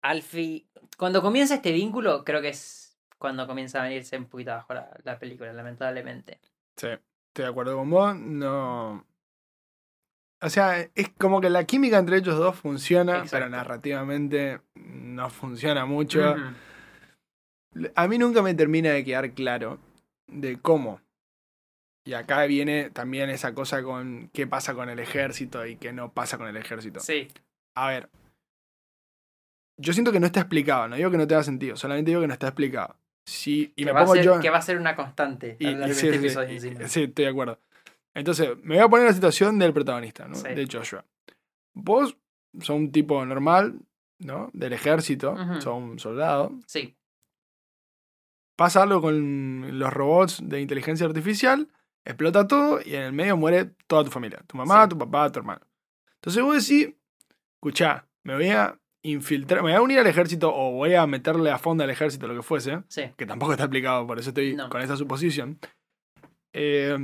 [0.01, 0.67] Alfie,
[0.97, 4.89] cuando comienza este vínculo, creo que es cuando comienza a venirse un poquito abajo la,
[5.03, 6.39] la película, lamentablemente.
[6.75, 8.15] Sí, estoy de acuerdo con vos.
[8.15, 9.05] No.
[10.41, 15.85] O sea, es como que la química entre ellos dos funciona, pero narrativamente no funciona
[15.85, 16.35] mucho.
[17.95, 19.79] A mí nunca me termina de quedar claro
[20.27, 20.99] de cómo.
[22.05, 26.11] Y acá viene también esa cosa con qué pasa con el ejército y qué no
[26.11, 26.99] pasa con el ejército.
[26.99, 27.27] Sí,
[27.75, 28.09] A ver.
[29.77, 32.27] Yo siento que no está explicado, no digo que no tenga sentido, solamente digo que
[32.27, 32.95] no está explicado.
[33.25, 34.39] Sí, y que, me va a pongo ser, yo.
[34.39, 37.27] que va a ser una constante y- a y sí, este sí, y- estoy de
[37.27, 37.59] acuerdo.
[38.13, 40.39] Entonces, me voy a poner en la situación del protagonista, ¿no?
[40.39, 41.03] De Joshua.
[41.73, 42.15] Vos
[42.59, 43.79] sos un tipo normal,
[44.19, 44.51] ¿no?
[44.53, 45.61] Del ejército, Ujú.
[45.61, 46.51] sos un soldado.
[46.67, 46.95] Sí,
[48.55, 51.67] Pasa algo con los robots de inteligencia artificial,
[52.05, 54.41] explota todo y en el medio muere toda tu familia.
[54.47, 54.89] Tu mamá, Sí.
[54.89, 55.61] tu papá, tu hermano.
[56.15, 56.93] Entonces vos decís,
[57.55, 61.51] escuchá, me voy a infiltrar, me voy a unir al ejército o voy a meterle
[61.51, 63.03] a fondo al ejército, lo que fuese, sí.
[63.17, 64.69] que tampoco está explicado, por eso estoy No.
[64.69, 65.59] con esta suposición.
[66.53, 66.97] Eh,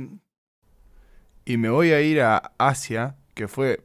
[1.44, 3.84] y me voy a ir a Asia, que fue,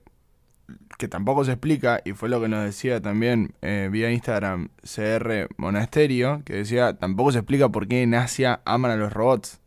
[0.97, 5.47] que tampoco se explica, y fue lo que nos decía también eh, vía Instagram CR
[5.57, 9.59] Monasterio, que decía, tampoco se explica por qué en Asia aman a los robots.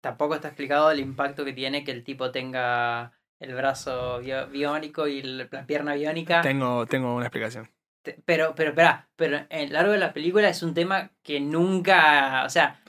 [0.00, 5.06] Tampoco está explicado el impacto que tiene que el tipo tenga el brazo bio- biónico
[5.06, 6.40] y la pierna biónica.
[6.42, 7.70] Tengo, tengo una explicación.
[8.24, 12.44] Pero, pero, espera, pero en el largo de la película es un tema que nunca.
[12.46, 12.80] O sea,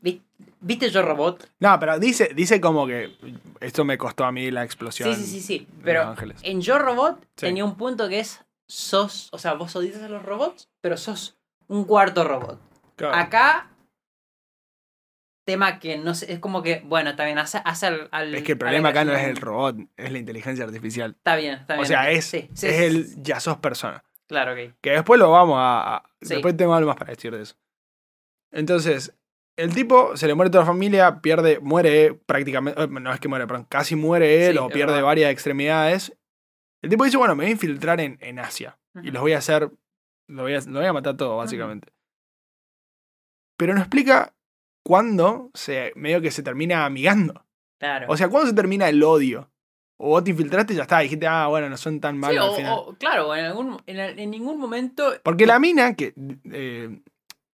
[0.00, 0.22] vi-
[0.60, 1.50] ¿viste Yo Robot?
[1.58, 3.12] No, pero dice, dice como que
[3.60, 5.12] esto me costó a mí la explosión.
[5.14, 5.68] Sí, sí, sí, sí.
[5.82, 7.46] Pero en Yo Robot Sí.
[7.46, 8.40] tenía un punto que es.
[8.68, 9.28] Sos.
[9.32, 12.58] O sea, vos odias a los robots, pero sos un cuarto robot.
[12.96, 13.14] Claro.
[13.16, 13.68] Acá.
[15.44, 16.32] Tema que no sé.
[16.32, 16.82] Es como que.
[16.84, 19.36] Bueno, está bien, hace, hace al, al- es que el problema acá no es el
[19.36, 21.14] robot, es la inteligencia artificial.
[21.16, 21.84] Está bien, está bien.
[21.84, 24.04] O sea, es, Sí, sí, es sí, el ya sos persona.
[24.28, 24.74] Claro, ok.
[24.80, 26.04] Que después lo vamos a.
[26.20, 27.56] Después tengo algo más para decir de eso.
[28.52, 29.14] Entonces,
[29.56, 32.80] el tipo se le muere toda la familia, pierde, muere prácticamente.
[32.80, 35.06] eh, No es que muere, perdón, casi muere él o pierde verdad.
[35.06, 36.16] varias extremidades.
[36.82, 39.38] El tipo dice: Bueno, me voy a infiltrar en, en Asia y los voy a
[39.38, 39.70] hacer.
[40.28, 41.88] Lo voy a, lo voy a matar todo, básicamente.
[43.56, 44.34] Pero no explica
[44.82, 47.44] cuándo se, medio que se termina amigando.
[47.78, 48.06] Claro.
[48.08, 49.50] O sea, ¿cuándo se termina el odio?
[49.98, 52.44] O vos te infiltraste y ya está, dijiste, ah, bueno, no son tan Sí, malos
[52.44, 52.72] al o- final.
[52.78, 55.12] o- claro, en, algún, en, en ningún momento.
[55.22, 56.12] Porque la mina, que
[56.50, 57.00] eh,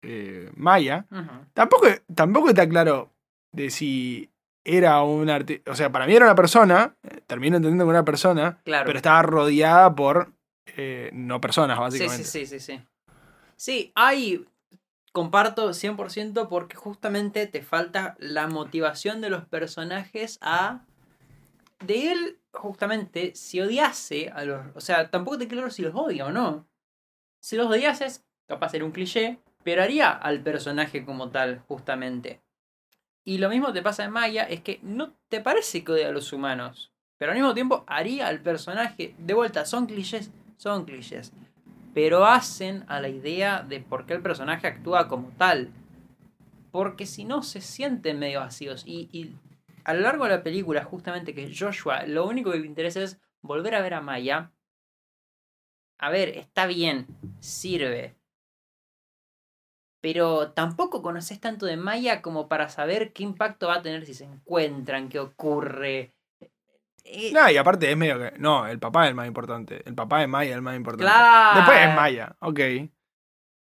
[0.02, 1.06] eh, Maya,
[1.54, 3.10] tampoco, tampoco está claro
[3.52, 4.30] de si
[4.64, 5.70] era un artista.
[5.70, 8.86] O sea, para mí era una persona, eh, termino entendiendo que era una persona, Claro.
[8.86, 10.32] pero estaba rodeada por
[10.76, 12.24] eh, no personas, Sí, básicamente.
[12.24, 12.82] sí, sí, sí, sí.
[13.56, 14.44] Sí, hay.
[15.14, 20.84] Comparto 100% porque justamente te falta la motivación de los personajes a.
[21.78, 24.74] De él, justamente, si odiase a los.
[24.74, 26.66] O sea, tampoco te claro si los odia o no.
[27.38, 32.42] Si los odiases, capaz era un cliché, pero haría al personaje como tal, justamente.
[33.22, 36.12] Y lo mismo te pasa en Maya, es que no te parece que odia a
[36.12, 39.14] los humanos, pero al mismo tiempo haría al personaje.
[39.18, 41.32] De vuelta, son clichés, son clichés
[41.94, 45.72] pero hacen a la idea de por qué el personaje actúa como tal.
[46.72, 48.82] Porque si no, se sienten medio vacíos.
[48.84, 49.36] Y,
[49.84, 53.20] a lo largo de la película, justamente que Joshua, lo único que le interesa es
[53.42, 54.50] volver a ver a Maya.
[55.98, 57.06] A ver, está bien,
[57.38, 58.16] sirve.
[60.00, 64.14] Pero tampoco conoces tanto de Maya como para saber qué impacto va a tener si
[64.14, 66.13] se encuentran, qué ocurre.
[67.04, 68.32] Eh, No, y aparte es medio que.
[68.38, 69.82] No, el papá es el más importante.
[69.86, 71.04] El papá de Maya es el más importante.
[71.04, 71.56] Claro.
[71.60, 72.60] Después es Maya, ok.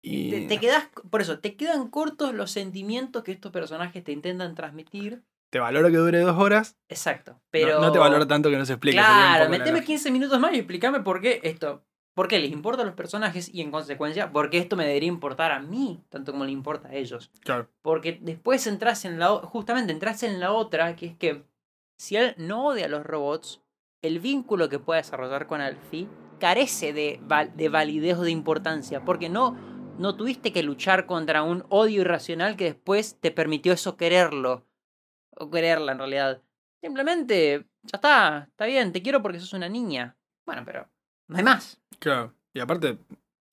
[0.02, 0.30] Y.
[0.32, 4.54] Te, te quedas, por eso, te quedan cortos los sentimientos que estos personajes te intentan
[4.56, 5.24] transmitir.
[5.50, 6.78] te valoro que dure dos horas.
[6.89, 7.34] Exacto.
[7.34, 7.80] no- Pero.
[7.80, 8.98] No, te valoro tanto que no se explique.
[8.98, 9.86] sería un Claro, meteme lógica.
[9.88, 11.86] 15 minutos más y explícame por qué esto.
[12.15, 15.08] ¿Por qué les importa a los personajes y en consecuencia, por qué esto me debería
[15.10, 17.32] importar a mí, tanto como le importa a ellos?
[17.43, 17.69] Claro.
[17.82, 19.30] Porque después entras en la.
[19.30, 21.43] Justamente entras en la otra, que es que
[21.97, 23.62] si él no odia a los robots,
[24.01, 26.08] el vínculo que pueda desarrollar con Alfie
[26.39, 27.21] carece de,
[27.56, 29.06] de validez o de importancia.
[29.06, 29.58] Porque no,
[29.97, 34.65] no tuviste que luchar contra un odio irracional que después te permitió eso quererlo.
[35.36, 36.41] O quererla en realidad.
[36.82, 40.17] Simplemente, ya está, está bien, te quiero porque sos una niña.
[40.45, 40.89] Bueno, pero
[41.27, 41.82] no hay más.
[41.99, 42.34] Claro.
[42.53, 42.97] Y aparte,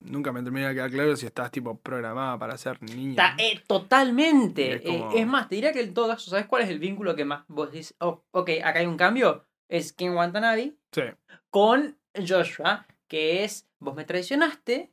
[0.01, 3.15] nunca me termina de quedar claro si estás tipo programada para ser niña.
[3.15, 4.75] Ta- eh, totalmente.
[4.87, 7.25] Eh, es más, te diría que en todo caso, ¿sabes cuál es el vínculo que
[7.25, 7.95] más vos decís?
[7.99, 9.45] Oh, ok, acá hay un cambio.
[9.69, 11.01] Es Ken Watanabe Sí.
[11.49, 14.91] con Joshua, que es, vos me traicionaste,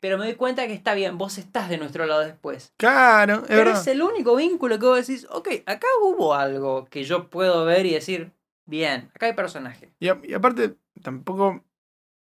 [0.00, 2.74] pero me doy cuenta que está bien, vos estás de nuestro lado después.
[2.76, 3.80] Claro, es pero verdad.
[3.80, 7.86] es el único vínculo que vos decís, ok, acá hubo algo que yo puedo ver
[7.86, 8.32] y decir,
[8.66, 9.92] bien, acá hay personaje.
[10.00, 11.64] Y, a- y aparte, tampoco.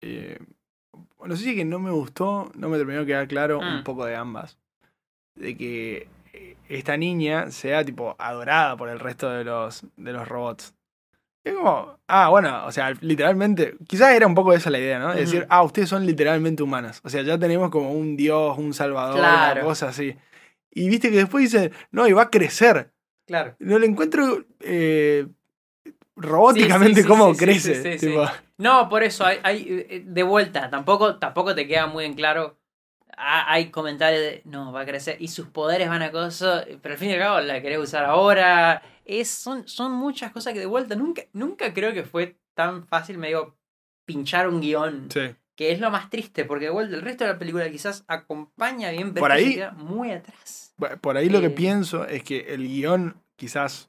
[0.02, 0.38] eh,
[1.26, 3.78] no sé si es que no me gustó, no me terminó de quedar claro Mm.
[3.78, 4.58] un poco de ambas.
[5.36, 10.28] De que eh, esta niña sea tipo adorada por el resto de los, de los
[10.28, 10.74] robots.
[11.44, 15.12] Es como, ah, bueno, o sea, literalmente, quizás era un poco esa la idea, ¿no?
[15.14, 17.02] De decir, ah, ustedes son literalmente humanas.
[17.04, 19.62] O sea, ya tenemos como un dios, un salvador, Claro.
[19.62, 20.16] una cosa así.
[20.70, 22.92] Y viste que después dicen, no, y va a crecer.
[23.26, 23.56] Claro.
[23.60, 25.26] No le encuentro eh,
[26.22, 27.98] robóticamente sí, cómo sí, crece.
[27.98, 28.26] tipo,
[28.58, 32.58] No, por eso, hay, hay, eh, de vuelta, tampoco, tampoco te queda muy en claro.
[33.18, 36.98] Hay comentarios de, no, va a crecer, y sus poderes van a cosas, pero al
[37.00, 38.82] fin y al cabo la querés usar ahora.
[39.06, 43.18] Es, son, son muchas cosas que de vuelta, nunca, nunca creo que fue tan fácil,
[43.18, 43.56] me digo,
[44.06, 45.10] pinchar un guion.
[45.14, 45.36] Sí.
[45.56, 48.90] Que es lo más triste, porque de vuelta el resto de la película quizás acompaña
[48.90, 50.74] bien, pero Por se ahí- queda muy atrás.
[51.02, 51.52] Por ahí lo que Eh.
[51.52, 53.88] pienso es que el guion quizás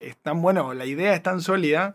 [0.00, 1.94] es tan bueno, la idea es tan sólida,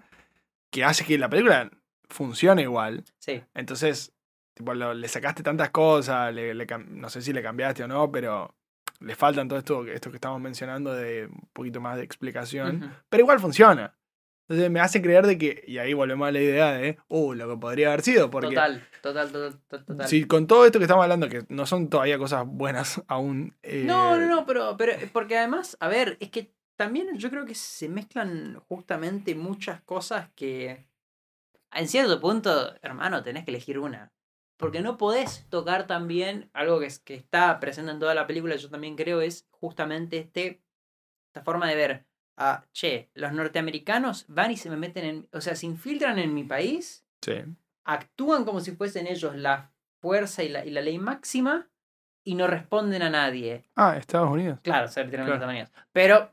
[0.71, 1.69] que hace que la película
[2.09, 3.03] funcione igual.
[3.19, 4.13] Sí, Entonces,
[4.53, 7.87] tipo, lo- le sacaste tantas cosas, le- le cam- no sé si le cambiaste o
[7.87, 8.53] no, pero
[8.99, 12.93] le faltan todo esto, esto que estamos mencionando de un poquito más de explicación.
[13.09, 13.93] Pero igual funciona.
[14.47, 17.49] Entonces me hace creer de que, y ahí volvemos a la idea de, uh, lo
[17.49, 19.85] que podría haber sido, porque total, total, total, total.
[19.85, 20.07] total.
[20.07, 23.55] si con todo esto que estamos hablando, que no son todavía cosas buenas aún.
[23.63, 27.45] eh, No, no, no, pero, pero porque además, a ver, es que también yo creo
[27.45, 30.87] que se mezclan justamente muchas cosas que
[31.71, 34.11] en cierto punto, hermano, tenés que elegir una.
[34.57, 38.55] Porque no podés tocar también algo que, es, que está presente en toda la película,
[38.55, 40.61] yo también creo, es justamente este,
[41.27, 42.05] esta forma de ver
[42.37, 46.33] a, che, los norteamericanos van y se me meten en, o sea, se infiltran en
[46.33, 47.33] mi país, Sí.
[47.83, 51.67] actúan como si fuesen ellos la fuerza y la, y la ley máxima
[52.23, 53.65] y no responden a nadie.
[53.75, 54.59] Ah, Estados Unidos.
[54.61, 55.33] Claro, literalmente Claro.
[55.33, 55.71] Estados Unidos.
[55.91, 56.31] Pero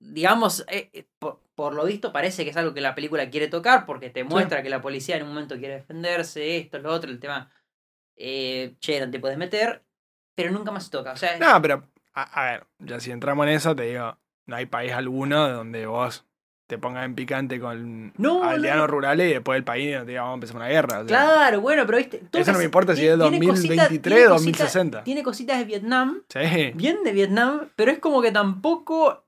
[0.00, 3.48] digamos, eh, eh, por, por lo visto parece que es algo que la película quiere
[3.48, 7.10] tocar porque te muestra que la policía en un momento quiere defenderse, esto, lo otro,
[7.10, 7.50] el tema,
[8.16, 9.82] eh, che, no te puedes meter,
[10.34, 11.12] pero nunca más se toca.
[11.12, 11.84] O sea, No, pero,
[12.14, 15.86] a, a ver, ya si entramos en eso, te digo, no hay país alguno donde
[15.86, 16.24] vos
[16.66, 18.86] te pongas en picante con No, aldeanos no.
[18.86, 21.00] rurales y después el país no te diga, vamos a empezar una guerra.
[21.00, 22.22] o sea, claro, bueno, pero viste.
[22.32, 25.04] Eso no me importa si es tiene- tiene cositas- 2023, tiene cositas- 2060.
[25.04, 26.70] Tiene cositas de Vietnam, Sí.
[26.74, 29.24] bien de Vietnam, pero es como que tampoco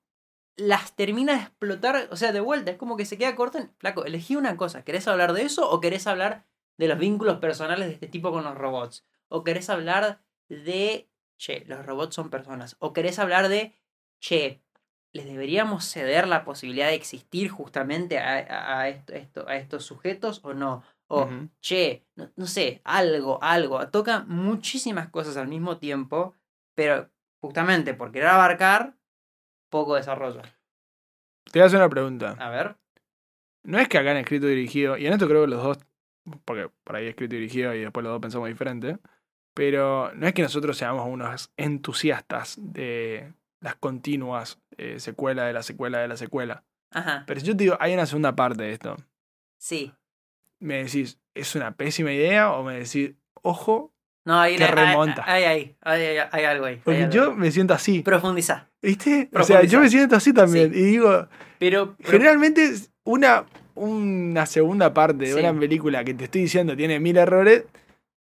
[0.56, 3.72] las termina de explotar, o sea, de vuelta, es como que se queda corto en,
[3.78, 6.44] flaco, elegí una cosa, ¿querés hablar de eso o querés hablar
[6.78, 9.06] de los vínculos personales de este tipo con los robots?
[9.28, 12.76] ¿O querés hablar de, che, los robots son personas?
[12.80, 13.74] ¿O querés hablar de,
[14.20, 14.62] che,
[15.12, 20.40] les deberíamos ceder la posibilidad de existir justamente a, a- esto, esto- a estos sujetos
[20.44, 20.82] o no?
[21.08, 21.28] O,
[21.60, 23.86] che, no, no sé, algo, algo.
[23.90, 26.34] Toca muchísimas cosas al mismo tiempo,
[26.74, 27.10] pero
[27.40, 28.96] justamente por querer abarcar,
[29.72, 30.42] poco desarrollo.
[31.50, 32.36] Te voy a hacer una pregunta.
[32.38, 32.76] A ver.
[33.64, 35.78] No es que acá en escrito y dirigido, y en esto creo que los dos,
[36.44, 38.98] porque por ahí escrito y dirigido y después los dos pensamos diferente,
[39.54, 45.62] pero no es que nosotros seamos unos entusiastas de las continuas eh, secuela de la
[45.62, 46.64] secuela de la secuela.
[46.90, 47.24] Ajá.
[47.26, 48.96] Pero si yo te digo, hay una segunda parte de esto,
[49.58, 49.92] Sí.
[50.60, 52.52] me decís, ¿es una pésima idea?
[52.52, 55.24] O me decís, ojo, No, hay, Que remonta.
[55.26, 56.80] Hay, hay, hay, algo ahí.
[56.84, 58.02] porque algo yo me siento así.
[58.02, 58.68] Profundiza.
[58.80, 59.28] ¿Viste?
[59.34, 60.72] O sea, yo me siento así también.
[60.72, 60.78] Sí.
[60.78, 61.96] Y digo, Pero.
[61.98, 62.72] pero- generalmente
[63.04, 67.64] una, una segunda parte de una película que te estoy diciendo tiene mil errores.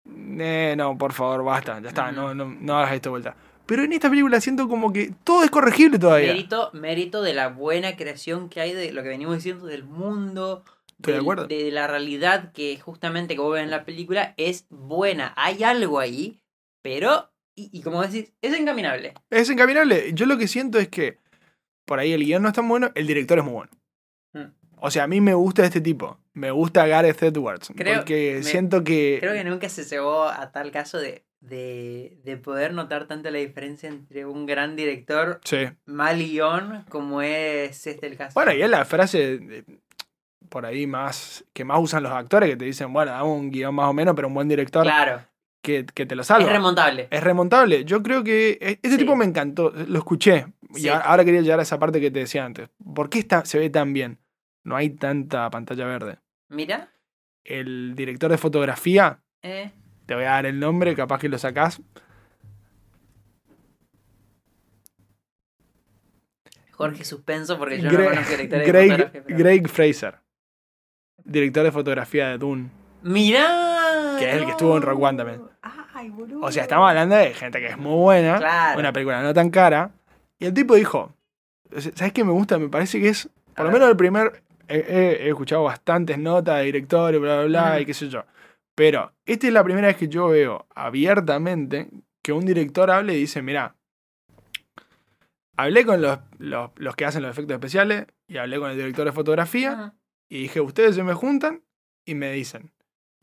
[0.08, 3.36] Eh, no, por favor, basta, ya está, no, no, no hagas esto de vuelta.
[3.66, 6.28] Pero en esta película siento como que todo es corregible todavía.
[6.32, 10.64] Mérito, mérito de la buena creación que hay de lo que venimos diciendo del mundo.
[11.02, 11.46] Estoy de acuerdo.
[11.46, 15.32] de la realidad que justamente que vos ves en la película es buena.
[15.36, 16.40] Hay algo ahí,
[16.82, 17.30] pero.
[17.54, 19.12] Y, y como decís, es encaminable.
[19.28, 20.12] Es encaminable.
[20.14, 21.18] Yo lo que siento es que
[21.84, 23.70] por ahí el guion no es tan bueno, el director es muy bueno.
[24.32, 24.52] Mm.
[24.78, 26.18] O sea, a mí me gusta este tipo.
[26.32, 27.70] Me gusta Gareth Edwards.
[27.76, 29.18] Creo- porque me- siento que.
[29.20, 33.36] Creo que nunca se llegó a tal caso de, de, de poder notar tanto la
[33.38, 35.58] diferencia entre un gran director Sí.
[35.84, 38.32] mal guion como es este el caso.
[38.34, 39.64] Bueno, y es la frase
[40.52, 43.74] por ahí más que más usan los actores que te dicen, bueno, dame un guion
[43.74, 45.24] más o menos, pero un buen director Claro,
[45.62, 46.46] que, que te lo salva.
[46.46, 47.08] es remontable.
[47.10, 47.86] Es remontable.
[47.86, 48.98] Yo creo que e- este Sí.
[48.98, 49.70] tipo me encantó.
[49.70, 50.46] Lo escuché.
[50.74, 50.88] Y Sí.
[50.90, 52.68] ahora quería llegar a esa parte que te decía antes.
[52.94, 54.18] ¿Por qué está, se ve tan bien?
[54.62, 56.18] No hay tanta pantalla verde.
[56.50, 56.90] Mira,
[57.44, 59.72] El director de fotografía, eh,
[60.06, 61.80] te voy a dar el nombre, capaz que lo sacás.
[66.72, 70.18] Jorge Suspenso, porque yo Gre- no conozco directores de Greg, fotografía, pero- Greg Fraser.
[71.24, 72.70] Director de fotografía de Dune.
[73.02, 74.16] Mirá.
[74.18, 75.42] Que es el que estuvo en Rogue One también.
[75.94, 76.40] Ay, boludo.
[76.46, 78.38] O sea, estamos hablando de gente que es muy buena.
[78.38, 78.78] Claro.
[78.78, 79.90] Una película no tan cara.
[80.38, 81.12] Y el tipo dijo,
[81.94, 82.58] ¿sabes qué me gusta?
[82.58, 86.58] Me parece que es, por lo menos el primer, he, he- he escuchado bastantes notas
[86.58, 87.80] de directores, bla, bla, bla, Ujú.
[87.82, 88.24] y qué sé yo.
[88.74, 91.88] Pero esta es la primera vez que yo veo abiertamente
[92.22, 93.74] que un director hable y dice, mira,
[95.56, 99.04] hablé con los, los, los que hacen los efectos especiales y hablé con el director
[99.04, 99.92] de fotografía.
[100.28, 101.62] Y dije, ustedes se me juntan
[102.06, 102.72] y me dicen,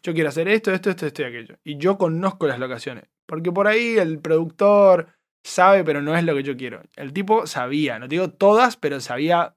[0.04, 1.58] yo quiero hacer esto, esto, esto, esto y aquello.
[1.64, 3.06] Y yo conozco las locaciones.
[3.26, 5.10] Porque por ahí el productor
[5.44, 6.82] sabe, pero no es lo que yo quiero.
[6.96, 9.56] El tipo sabía, no te digo todas, pero sabía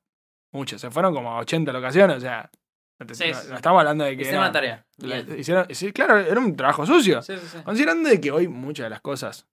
[0.52, 0.80] muchas.
[0.80, 2.50] Se fueron como a 80 locaciones, o sea,
[2.98, 3.46] no, te- Sí, no- sí.
[3.50, 4.22] no estamos hablando de que...
[4.22, 4.86] Hicieron la tarea.
[4.98, 7.22] la- hicieron, claro, era un trabajo sucio.
[7.22, 7.58] Sí, sí, sí.
[7.64, 9.46] Considerando de que hoy muchas de las cosas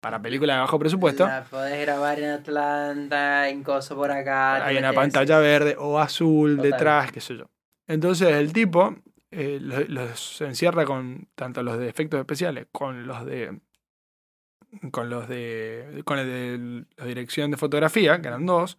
[0.00, 4.64] para películas de bajo presupuesto La podés grabar en Atlanta, en Coso por acá.
[4.64, 6.70] hay una pantalla verde o azul Total.
[6.70, 7.46] detrás, qué sé yo.
[7.88, 8.94] Entonces el tipo
[9.30, 13.58] eh, los, los encierra con tanto los de efectos especiales, con los de
[14.92, 18.78] con los de con el de la dirección de fotografía, que eran dos,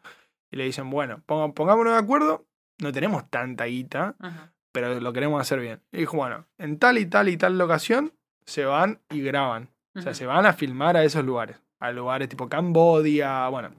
[0.51, 2.45] y le dicen, bueno, ponga- pongámonos de acuerdo,
[2.79, 4.53] no tenemos tanta guita, Ajá.
[4.71, 5.81] pero lo queremos hacer bien.
[5.91, 8.13] Y dijo, bueno, en tal y tal y tal locación
[8.45, 9.69] se van y graban.
[9.97, 11.57] O sea, se van a filmar a esos lugares.
[11.79, 13.71] A lugares tipo Cambodia, bueno,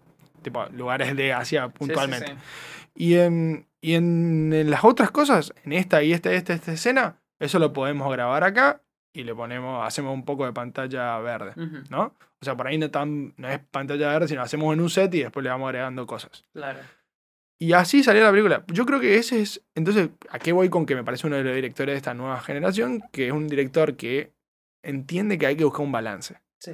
[0.43, 2.27] tipo lugares de Asia Sí, sí, puntualmente.
[2.27, 2.35] sí.
[2.95, 7.17] Y, en, y en, en las otras cosas, en esta y esta, esta, esta escena,
[7.39, 11.53] eso lo podemos grabar acá y le ponemos, hacemos un poco de pantalla verde,
[11.91, 12.15] ¿no?
[12.41, 15.13] O sea, por ahí no, tan, no es pantalla verde, sino hacemos en un set
[15.15, 16.45] y después le vamos agregando cosas.
[16.53, 16.79] Claro.
[17.61, 18.63] Y así salió la película.
[18.69, 19.61] Yo creo que ese es.
[19.75, 22.41] Entonces, ¿a qué voy con que me parece uno de los directores de esta nueva
[22.41, 23.03] generación?
[23.11, 24.33] Que es un director que
[24.83, 26.41] entiende que hay que buscar un balance.
[26.59, 26.73] Sí.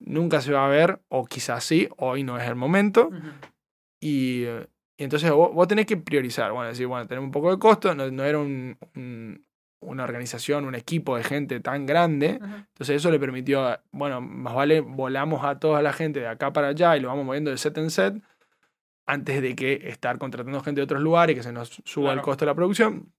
[0.00, 3.10] Nunca se va a ver, o quizás sí, hoy no es el momento.
[4.00, 4.66] Y, eh,
[4.98, 6.52] y entonces vos, vos tenés que priorizar.
[6.52, 9.44] Bueno, decir, bueno, tenemos un poco de costo, no, no era un- un-
[9.80, 12.38] una organización, un equipo de gente tan grande.
[12.42, 12.54] Ujú.
[12.56, 16.68] Entonces eso le permitió, bueno, más vale volamos a toda la gente de acá para
[16.68, 18.14] allá y lo vamos moviendo de set en set
[19.06, 22.44] antes de que estar contratando gente de otros lugares, que se nos suba el costo
[22.44, 23.12] de la producción.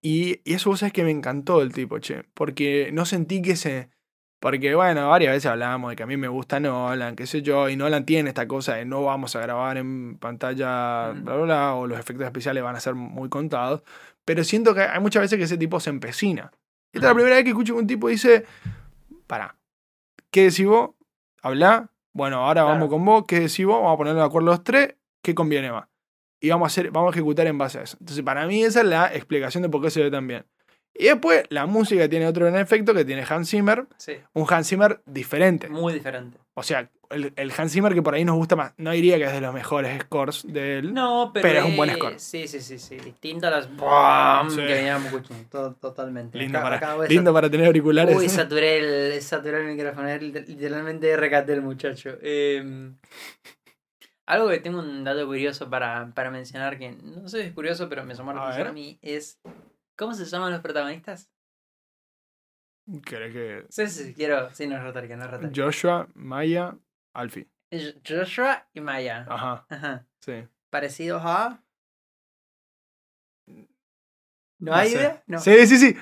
[0.00, 3.56] Y, y eso vos sabés que me encantó el tipo, che, porque no sentí que
[3.56, 3.90] se...
[4.40, 7.68] Porque bueno, varias veces hablábamos de que a mí me gusta Nolan, qué sé yo,
[7.68, 11.24] y Nolan tiene esta cosa de no vamos a grabar en pantalla, Mm.
[11.24, 13.82] bla, bla, bla, o los efectos especiales van a ser muy contados.
[14.24, 16.52] Pero siento que hay muchas veces que ese tipo se empecina.
[16.92, 18.44] Esta es la primera vez que escucho que un tipo dice,
[19.26, 19.56] pará,
[20.30, 20.90] ¿qué decís vos?
[21.42, 22.68] Habla, bueno, ahora Claro.
[22.68, 23.74] vamos con vos, ¿qué decís vos?
[23.76, 25.88] Vamos a ponernos de acuerdo los tres, ¿qué conviene más?
[26.40, 27.96] Y vamos a, hacer, vamos a ejecutar en base a eso.
[28.00, 30.44] Entonces, para mí esa es la explicación de por qué se ve tan bien.
[30.94, 34.68] Y después, la música tiene otro gran efecto que tiene Hans Zimmer, Sí, un Hans
[34.68, 35.68] Zimmer diferente.
[35.68, 36.38] muy diferente.
[36.54, 39.24] O sea, el, el Hans Zimmer que por ahí nos gusta más, no diría que
[39.24, 40.92] es de los mejores scores de él.
[40.94, 42.18] No, pero, Pero es un buen score.
[42.18, 42.96] Sí, sí, sí, sí.
[42.96, 44.50] Distinto a las ¡bam!
[44.50, 44.56] Sí.
[44.56, 45.44] que veníamos escuchando.
[45.48, 46.36] To- totalmente.
[46.36, 48.16] Lindo, Acá- para, acá lindo para tener auriculares.
[48.16, 50.08] Uy, saturé el, saturé el micrófono.
[50.08, 52.16] lit- Literalmente recaté el muchacho.
[52.20, 52.90] Eh,
[54.28, 57.88] algo que tengo un dato curioso para, para mencionar, que no sé si es curioso,
[57.88, 59.40] pero me llamó la A atención a mí, es...
[59.96, 61.30] ¿Cómo se llaman los protagonistas?
[63.04, 64.50] ¿Querés que Sí, sí, quiero...
[64.54, 65.50] Sí, no es no es retórica.
[65.54, 66.76] Joshua, Maya,
[67.14, 67.48] Alfie.
[68.06, 69.26] Joshua y Maya.
[69.28, 70.06] Ajá, Ajá.
[70.20, 70.46] sí.
[70.70, 71.62] Parecidos a...
[73.46, 73.66] ¿No,
[74.58, 74.96] No hay sé.
[74.98, 75.22] idea?
[75.26, 75.38] No.
[75.38, 75.96] Sí, sí, sí.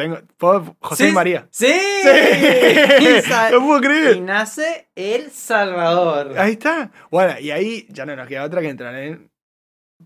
[0.00, 1.46] Tengo, ¿puedo- José Sí, y María.
[1.50, 1.66] ¡Sí!
[1.66, 2.08] Sí.
[3.00, 4.20] Y no puedo y creer.
[4.22, 6.38] nace El Salvador.
[6.38, 6.90] Ahí está.
[7.10, 9.30] Bueno, y ahí ya no nos queda otra que entrar en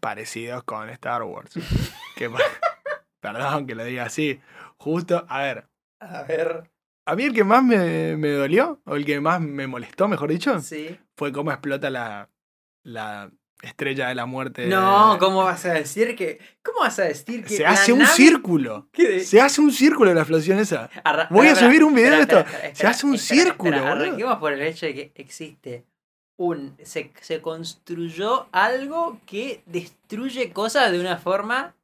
[0.00, 1.52] parecidos con Star Wars.
[2.16, 2.30] que,
[3.20, 4.40] perdón que lo diga así.
[4.76, 5.68] Justo, a ver,
[6.00, 6.70] A ver.
[7.06, 10.30] a mí el que más me, me dolió, o el que más me molestó, mejor
[10.30, 10.98] dicho, Sí.
[11.16, 12.28] fue cómo explota la,
[12.82, 13.30] la
[13.64, 14.66] estrella de la muerte.
[14.66, 16.38] No, ¿cómo vas a decir que.?
[16.62, 17.56] ¿Cómo vas a decir que.?
[17.56, 18.88] Se hace un nave- círculo.
[18.92, 19.20] ¿Qué?
[19.20, 20.88] Se hace un círculo la explosión esa.
[21.04, 22.56] Arra- Voy a subir un video espera, de esto.
[22.56, 23.76] espera, Se hace un círculo.
[23.86, 25.84] Arranquemos por el hecho de que existe
[26.36, 26.76] un.
[26.82, 31.74] Se, se construyó algo que destruye cosas de una forma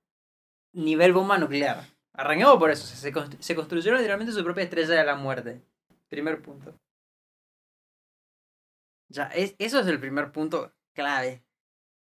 [0.73, 1.87] nivel bomba nuclear.
[2.15, 2.87] Arranquemos por eso.
[2.87, 5.61] Se, constru- se construyeron literalmente su propia estrella de la muerte.
[6.09, 6.75] Primer punto.
[9.09, 11.43] Ya, es, eso es el primer punto clave.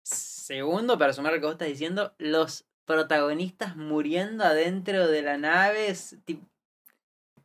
[0.03, 5.87] Segundo, para sumar lo que vos estás diciendo, los protagonistas muriendo adentro de la nave.
[5.89, 6.17] es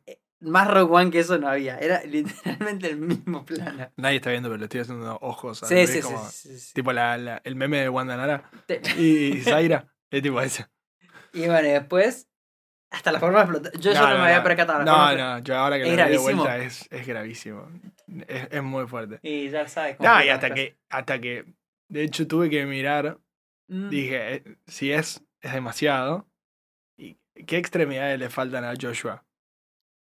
[0.05, 1.77] eh, Más Rogue One que eso no había.
[1.77, 3.91] Era literalmente el mismo plano.
[3.95, 5.59] Nadie está viendo, pero le estoy haciendo ojos.
[5.65, 6.73] Sí, sí, sí, Como sí, sí.
[6.73, 8.49] Tipo la, la- el meme de Wanda Nara
[8.97, 9.87] y, y Zaira.
[10.09, 10.67] Es tipo ese.
[11.33, 12.27] Y bueno, y después.
[12.89, 13.81] Hasta la forma de explotar.
[13.81, 14.85] Yo ya no, me había percatado.
[14.85, 17.69] No, no, yo ahora que lo veo de vuelta es, es gravísimo.
[18.29, 19.19] Es, es muy fuerte.
[19.23, 19.97] Y ya sabes.
[19.97, 21.53] cómo No, y hasta que, hasta que,
[21.89, 23.19] de hecho, tuve que mirar.
[23.69, 23.89] Mm.
[23.89, 26.25] dije, eh, si es, es demasiado,
[26.97, 29.25] ¿y qué extremidades le faltan a Joshua?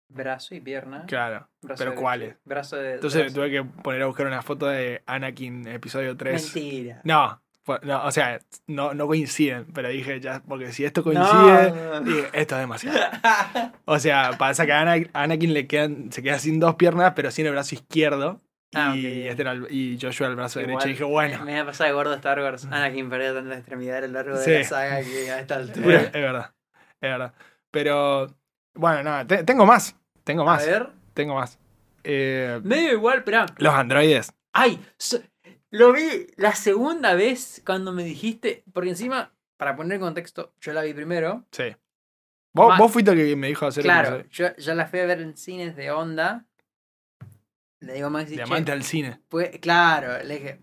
[0.09, 1.05] Brazo y pierna.
[1.07, 1.49] Claro.
[1.61, 2.35] brazo pero ¿cuáles?
[2.45, 2.95] Brazo de.
[2.95, 6.53] Entonces brazo- tuve que poner a buscar una foto de Anakin episodio 3.
[6.55, 7.01] Mentira.
[7.03, 7.41] No,
[7.83, 12.01] no, o sea, no, no coinciden, pero dije ya, porque si esto coincide, No.
[12.01, 12.99] dije, esto es demasiado.
[13.85, 17.13] O sea, pasa que a Ana- a Anakin le quedan, se queda sin dos piernas,
[17.15, 18.39] pero sin el brazo izquierdo.
[18.75, 19.29] Ah, y, ok.
[19.29, 20.88] este era el- y Joshua el brazo Igual, derecho.
[20.88, 22.65] Y dije, bueno, Me ha pasado de gordo Star Wars.
[22.65, 24.51] Anakin perdió tantas extremidades a lo largo de Sí.
[24.51, 26.01] la saga que a esta es, altura.
[26.01, 27.33] es verdad, es verdad.
[27.71, 28.27] Pero,
[28.75, 30.89] bueno, nada, te- tengo más, tengo A más, ver.
[31.13, 31.59] tengo más.
[32.03, 33.45] Eh, Medio igual, pero.
[33.57, 34.33] los androides.
[34.53, 34.79] ¡Ay!
[34.97, 35.21] so-
[35.71, 38.63] lo vi la segunda vez cuando me dijiste.
[38.73, 41.45] Porque encima, para poner en contexto, yo la vi primero.
[41.51, 41.75] Sí.
[42.53, 45.36] Vos, fuiste el que me dijo hacer Claro, yo, yo la fui a ver en
[45.36, 46.45] cines de onda.
[47.85, 49.19] Le digo a Maxi, che, Diamante al cine.
[49.29, 50.59] pues, claro, le dije,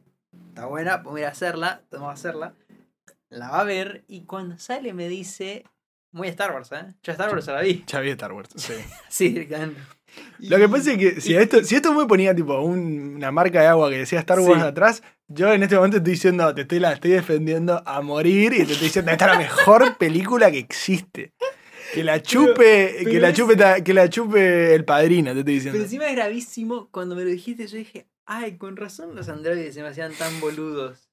[0.48, 2.54] está buena, pues ir a hacerla, vamos a hacerla.
[3.28, 5.64] La va a ver y cuando sale me dice,
[6.12, 6.94] muy Star Wars, ¿eh?
[7.02, 7.84] Yo Star Wars la vi.
[7.86, 8.72] Ya vi Star Wars, sí.
[9.08, 9.80] Sí, directamente.
[10.40, 13.60] Lo que pasa es que si esto, si esto me ponía tipo un- una marca
[13.60, 14.66] de agua que decía Star Wars Sí.
[14.66, 18.64] atrás, yo en este momento estoy diciendo, te estoy, la estoy defendiendo a morir y
[18.64, 21.32] te estoy diciendo, esta es la mejor película que existe.
[21.94, 25.54] Que la chupe, pero que la chupe, que la chupe el padrino, te estoy Pero
[25.54, 25.82] diciendo.
[25.82, 29.82] encima es gravísimo, cuando me lo dijiste yo dije, ay, con razón los androides se
[29.82, 31.08] me hacían tan boludos.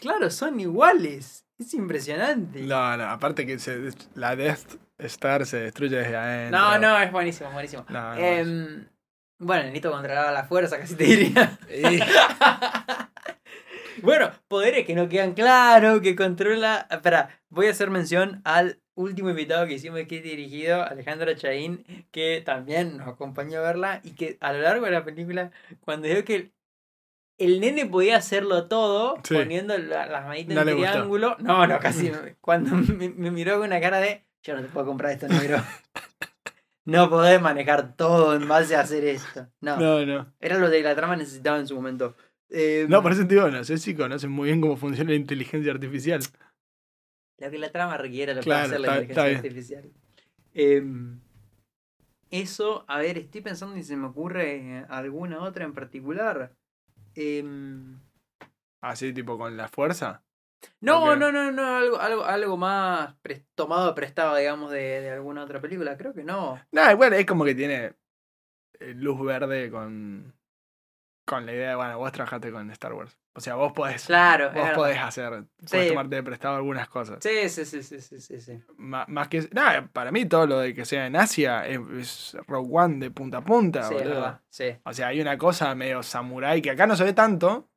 [0.00, 1.44] Claro, son iguales.
[1.58, 2.62] Es impresionante.
[2.62, 6.58] No, no, aparte que se- la Death Star se destruye desde adentro.
[6.58, 7.84] No, no, es buenísimo, es buenísimo.
[7.90, 8.86] No, no, Em,
[9.38, 11.58] bueno, necesito controlar la fuerza, casi te diría.
[14.02, 16.86] Bueno, poderes que no quedan claros, que controla.
[16.90, 21.84] Espera, voy a hacer mención al último invitado que hicimos que es dirigido, Alejandro Chaín,
[22.10, 26.08] que también nos acompañó a verla y que a lo largo de la película, cuando
[26.08, 26.52] dijo que
[27.38, 29.34] el, nene podía hacerlo todo, Sí.
[29.34, 30.92] poniendo la- las manitas No en gustó.
[30.92, 31.36] triángulo.
[31.40, 32.12] No, no, casi.
[32.40, 35.58] cuando me, me miró con una cara de, yo no te puedo comprar esto, negro.
[36.86, 39.46] No podés manejar todo en base a hacer esto.
[39.60, 39.76] No.
[39.76, 40.32] no, no.
[40.40, 42.16] Era lo que la trama necesitaba en su momento.
[42.48, 45.70] Em, No, por ese sentido, no sé si conocen muy bien cómo funciona la inteligencia
[45.72, 46.20] artificial.
[47.40, 49.90] Lo que la trama requiere lo Claro, puede hacer la inteligencia artificial.
[50.52, 51.20] Em,
[52.30, 56.52] eso, a ver, estoy pensando si se me ocurre alguna otra en particular.
[57.14, 57.98] Em,
[58.82, 60.22] Así, tipo, con la fuerza.
[60.80, 61.18] no, Ok.
[61.18, 65.60] no, no, no, algo, algo, algo más pres- tomado prestado, digamos, de, de alguna otra
[65.60, 65.96] película.
[65.96, 66.60] Creo que no.
[66.72, 67.94] Nada, bueno, es como que tiene
[68.78, 70.32] eh, luz verde con,
[71.30, 73.16] con la idea de, bueno, vos trabajaste con Star Wars.
[73.34, 75.66] O sea, vos podés, Claro, vos podés hacer, Sí.
[75.70, 77.18] podés tomarte de prestado algunas cosas.
[77.22, 78.60] Sí, sí, sí, sí, sí, sí, sí.
[78.76, 79.48] Más que.
[79.52, 83.10] Nada, para mí todo lo de que sea en Asia es, es Rogue One de
[83.12, 84.40] punta a punta, Sí, boludo.
[84.48, 84.64] sí.
[84.84, 87.68] O sea, hay una cosa medio samurái que acá no se ve tanto.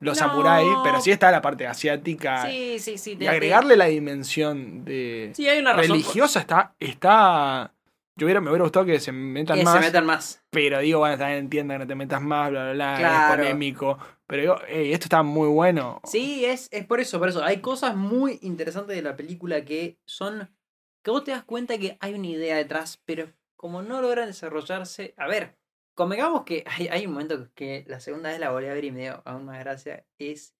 [0.00, 0.28] Los No.
[0.28, 2.46] samurái, pero sí está la parte asiática.
[2.46, 3.16] Sí, sí, sí.
[3.18, 5.88] y agregarle la dimensión de Sí, hay una razón.
[5.88, 6.74] por- religiosa está.
[6.78, 7.72] está
[8.16, 9.74] yo hubiera, me hubiera gustado que se metan que más.
[9.74, 10.44] se metan más.
[10.50, 13.42] Pero digo, bueno, también entiendo que no te metas más, bla, bla, bla, Claro.
[13.42, 13.98] es polémico.
[14.26, 16.00] Pero digo, "Ey, esto está muy bueno.
[16.04, 17.42] Sí, es, es por eso, por eso.
[17.44, 20.54] Hay cosas muy interesantes de la película que son.
[21.02, 25.12] que vos te das cuenta que hay una idea detrás, pero como no logran desarrollarse.
[25.18, 25.58] A ver,
[25.94, 28.90] convengamos que hay, hay un momento que la segunda vez la volví a ver y
[28.92, 30.06] me dio aún más gracia.
[30.18, 30.54] Es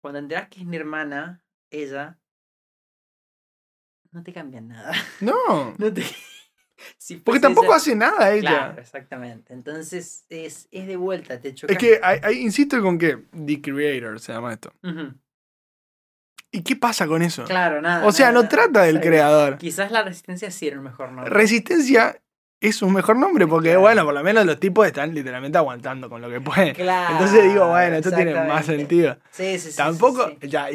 [0.00, 2.18] cuando enterás que es mi hermana, ella.
[4.10, 4.92] No te cambian nada.
[5.20, 5.74] No.
[5.78, 6.02] No te.
[6.96, 8.40] Si Porque tampoco hace nada ella.
[8.50, 9.52] Claro, exactamente.
[9.52, 11.72] Entonces es, es de vuelta, te choca.
[11.72, 14.72] Es que, hay- hay- insisto con que The Creator se llama esto.
[16.50, 17.44] ¿Y qué pasa con eso?
[17.44, 18.06] Claro, nada.
[18.06, 19.58] o sea, nada, no trata del creador.
[19.58, 21.28] Quizás la resistencia sí era el mejor nombre.
[21.32, 22.20] Resistencia
[22.60, 23.80] es un mejor nombre porque, Claro.
[23.82, 26.74] bueno, por lo menos los tipos están literalmente aguantando con lo que pueden.
[26.74, 29.18] Claro, Entonces digo, bueno, esto tiene más sentido.
[29.30, 29.76] Sí, sí, sí.
[29.76, 30.48] Tampoco, sí, sí.
[30.48, 30.68] Ya,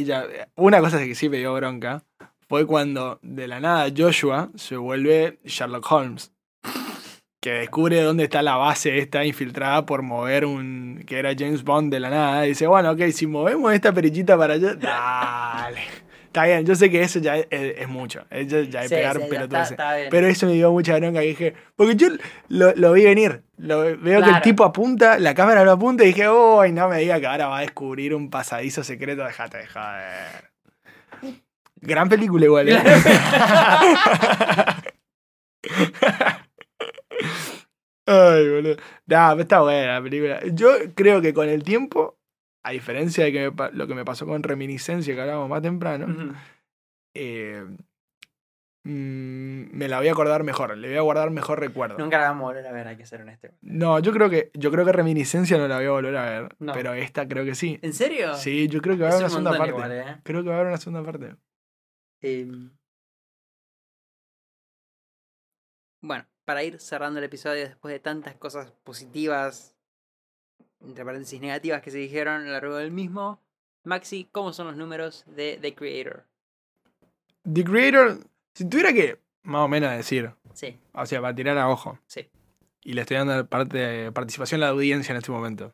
[0.56, 2.04] una cosa que sí me dio bronca
[2.54, 6.32] fue cuando de la nada Joshua se vuelve Sherlock Holmes.
[7.41, 11.04] Que descubre dónde está la base esta infiltrada por mover un.
[11.08, 12.45] que era James Bond de la nada.
[12.45, 14.76] Y dice, bueno, ok, si movemos esta perillita para allá.
[14.80, 15.80] Dale.
[16.28, 18.24] Está bien, yo sé que eso ya es, es mucho.
[18.30, 19.72] Eso ya es Sí, pegar sí, ya pelotudeces.
[19.72, 20.08] está- está bien.
[20.12, 21.22] Pero eso me dio mucha bronca.
[21.22, 22.10] que dije, porque yo
[22.49, 23.41] lo, lo vi venir.
[23.58, 26.99] Lo, veo que el tipo apunta, la cámara lo apunta y dije, uy, no me
[26.99, 29.24] diga que ahora va a descubrir un pasadizo secreto.
[29.24, 30.53] Déjate de joder.
[31.86, 32.77] Gran película igual, ¿eh?
[38.05, 38.75] Ay, boludo.
[39.05, 40.41] Nah, pero está buena la película.
[40.51, 42.17] Yo creo que con el tiempo,
[42.63, 46.34] a diferencia de que me lo que me pasó con Reminiscencia que hablábamos más temprano,
[47.15, 47.63] eh,
[48.84, 51.97] mm, me la voy a acordar mejor, le voy a guardar mejor recuerdo.
[51.97, 53.47] Nunca la vamos a volver a ver, hay que ser honesto.
[53.61, 56.55] No, yo creo que yo creo que Reminiscencia no la voy a volver a ver,
[56.59, 56.73] No.
[56.73, 57.79] pero esta creo que sí.
[57.81, 58.34] ¿En serio?
[58.36, 59.69] Sí, yo creo que va a haber una un segunda parte.
[59.69, 60.17] igual, ¿eh?
[60.23, 61.36] Creo que va a haber una segunda parte.
[62.24, 62.71] Em,
[66.01, 69.74] Bueno, para ir cerrando el episodio después de tantas cosas positivas,
[70.82, 73.39] entre paréntesis negativas que se dijeron a lo largo del mismo,
[73.86, 76.26] Maxi, ¿cómo son los números de The Creator?
[77.43, 78.17] The Creator,
[78.53, 82.30] si tuviera que más o menos decir, Sí, o sea, para tirar a ojo, sí.
[82.84, 85.74] y le estoy dando parte, participación a la audiencia en este momento.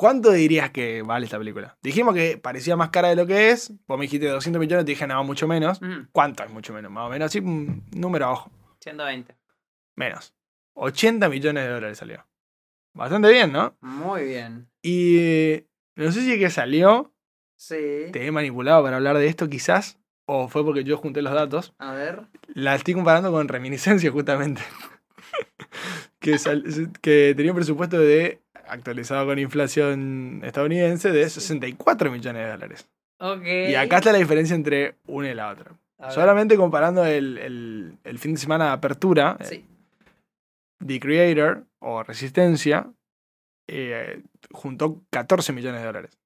[0.00, 1.76] ¿Cuánto dirías que vale esta película?
[1.82, 3.70] Dijimos que parecía más cara de lo que es.
[3.86, 5.78] Vos me dijiste 200 millones, te dije nada, mucho menos.
[6.10, 6.90] ¿Cuánto es mucho menos?
[6.90, 8.50] Más o menos, así, un número a ojo.
[8.80, 9.36] 120.
[9.96, 10.32] Menos.
[10.72, 12.26] 80 millones de dólares salió.
[12.94, 13.76] Bastante bien, ¿no?
[13.82, 14.70] Muy bien.
[14.82, 15.64] Y
[15.96, 17.12] no sé si es que salió,
[17.56, 17.76] Sí.
[18.10, 21.74] te he manipulado para hablar de esto quizás, o fue porque yo junté los datos.
[21.78, 22.22] A ver.
[22.54, 24.62] La estoy comparando con Reminiscencia justamente.
[26.20, 26.64] que, sal-
[27.02, 28.40] que tenía un presupuesto de,
[28.70, 32.88] actualizado con inflación estadounidense, de 64 millones de dólares.
[33.18, 33.44] Ok.
[33.70, 35.72] Y acá está la diferencia entre una y la otra.
[36.08, 39.64] Solamente comparando el, el- el fin de semana de apertura, eh, Sí.
[40.86, 42.90] The Creator o Resistencia
[43.68, 46.18] eh, juntó 14 millones de dólares.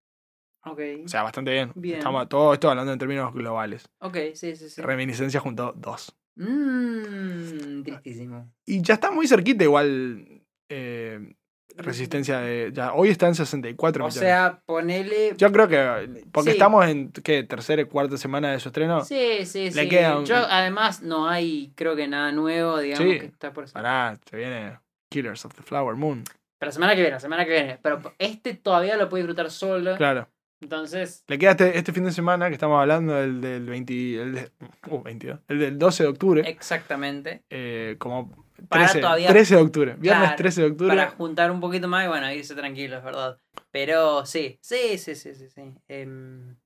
[0.64, 0.80] Ok.
[1.04, 1.72] O sea, bastante bien.
[1.74, 1.98] Bien.
[1.98, 3.88] Estamos todo esto hablando en términos globales.
[3.98, 4.80] Ok, sí, sí, sí.
[4.80, 6.14] Reminiscencia juntó 2.
[6.36, 8.50] Mmm, tristísimo.
[8.64, 11.34] Y ya está muy cerquita igual eh,
[11.76, 12.70] Resistencia de...
[12.72, 14.20] Ya, hoy está en 64 O millones.
[14.20, 15.34] sea, ponele.
[15.36, 16.22] Yo creo que...
[16.32, 16.56] Porque Sí.
[16.56, 17.42] estamos en, ¿qué?
[17.42, 19.04] Tercera y cuarta semana de su estreno.
[19.04, 19.88] Sí, sí, Le sí.
[19.88, 23.18] queda un- Yo, además, no hay, creo que nada nuevo, digamos, Sí.
[23.20, 23.70] que está por.
[23.72, 24.78] Pará, se viene
[25.10, 26.22] Killers of the Flower Moon.
[26.58, 27.78] Pero la semana que viene, la semana que viene.
[27.82, 29.96] Pero este todavía lo puede disfrutar solo.
[29.96, 30.28] Claro.
[30.62, 34.34] Entonces, Le queda este, este fin de semana que estamos hablando, el del 20, el,
[34.34, 34.50] de-
[34.88, 37.42] uh, 22, el del 12 de octubre, exactamente.
[37.50, 40.96] eh, como Para 13, todavía- 13 de octubre, viernes Claro, 13 de octubre.
[40.96, 43.38] Para juntar un poquito más y bueno, irse tranquilos, ¿verdad?
[43.70, 45.48] Pero sí, sí, sí, sí, sí.
[45.48, 45.74] sí.
[45.88, 46.56] Em,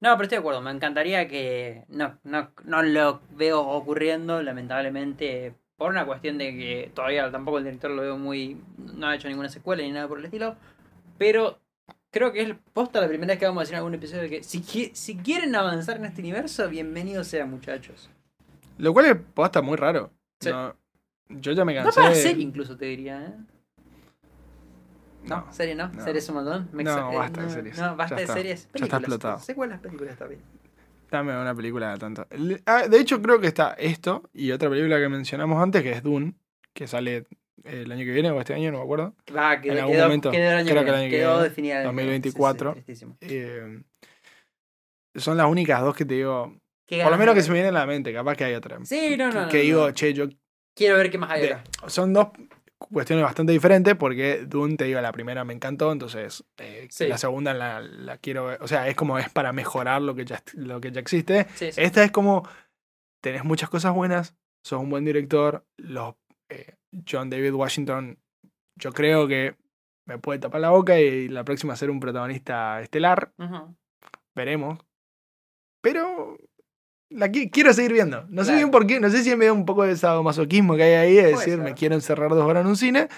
[0.00, 0.60] no, pero estoy de acuerdo.
[0.60, 1.84] Me encantaría que.
[1.88, 5.54] No, no, no lo veo ocurriendo, lamentablemente.
[5.76, 8.60] Por una cuestión de que todavía tampoco el director lo veo muy.
[8.78, 10.56] No ha hecho ninguna secuela ni nada por el estilo.
[11.18, 11.60] Pero
[12.16, 14.42] Creo que es posta la primera vez que vamos a decir en algún episodio que
[14.42, 14.62] si,
[14.94, 18.08] si quieren avanzar en este universo, bienvenidos sean muchachos.
[18.78, 20.10] Lo cual es posta muy raro.
[20.40, 20.48] Sí.
[20.48, 20.74] No,
[21.28, 22.00] yo ya me No cansé.
[22.00, 23.34] para de- serie incluso te diría, ¿eh?
[25.24, 26.04] No, serie no, no.
[26.04, 26.68] serie es un montón.
[26.72, 27.78] Me No, eh, basta de series.
[27.78, 28.34] No, basta Ya de está.
[28.34, 28.68] series.
[28.74, 29.38] Ya está explotado.
[29.40, 30.40] Secuelas, películas está bien.
[31.10, 32.26] Dame una película de tanto.
[32.66, 36.02] Ah, de hecho, creo que está esto y otra película que mencionamos antes, que es
[36.02, 36.34] Dune,
[36.72, 37.26] que sale
[37.64, 39.14] el año que viene o este año, no me acuerdo.
[39.36, 41.16] Va, quedó, En algún quedó, momento, quedó el año creo que que el año que
[41.16, 41.78] quedó viene, definida.
[41.80, 42.76] el- 2024.
[42.86, 43.06] sí, sí.
[43.20, 43.82] Eh,
[45.16, 46.54] son las únicas dos que te digo.
[46.88, 48.78] Por lo menos que se me viene a la mente, capaz que hay otra.
[48.84, 49.32] Sí, no, no.
[49.32, 49.62] que no, que no.
[49.64, 50.26] digo, che, yo.
[50.76, 51.64] Quiero ver qué más hay de- acá.
[51.88, 52.28] son dos
[52.78, 57.08] cuestiones bastante diferentes porque Dune, te digo, la primera me encantó, entonces eh, Sí.
[57.08, 58.62] la segunda la, la quiero ver.
[58.62, 61.46] O sea, es como es para mejorar lo que ya, lo que ya existe.
[61.54, 61.80] Sí, sí.
[61.80, 62.46] Esta es como,
[63.22, 66.14] tenés muchas cosas buenas, sos un buen director, los,
[66.50, 66.74] eh,
[67.10, 68.18] John David Washington,
[68.78, 69.56] yo creo que
[70.06, 73.32] me puede tapar la boca y la próxima ser un protagonista estelar,
[74.34, 74.78] veremos.
[75.82, 76.36] Pero
[77.10, 78.24] la qui- quiero seguir viendo.
[78.28, 80.82] No sé bien por qué, no sé si es medio un poco de sadomasoquismo que
[80.84, 81.58] hay ahí, de decir, ser.
[81.58, 83.08] me quiero encerrar dos horas en un cine,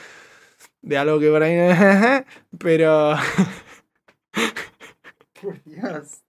[0.82, 2.24] de algo que por ahí no-
[2.58, 3.14] pero...
[5.40, 6.22] Por Dios.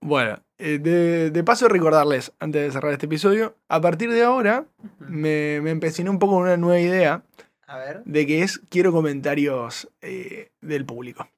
[0.00, 4.66] Bueno, eh, de, de paso recordarles, antes de cerrar este episodio, a partir de ahora
[4.98, 7.22] me, me empeciné un poco con una nueva idea
[7.66, 8.02] A ver.
[8.04, 11.28] de que es quiero comentarios eh, del público.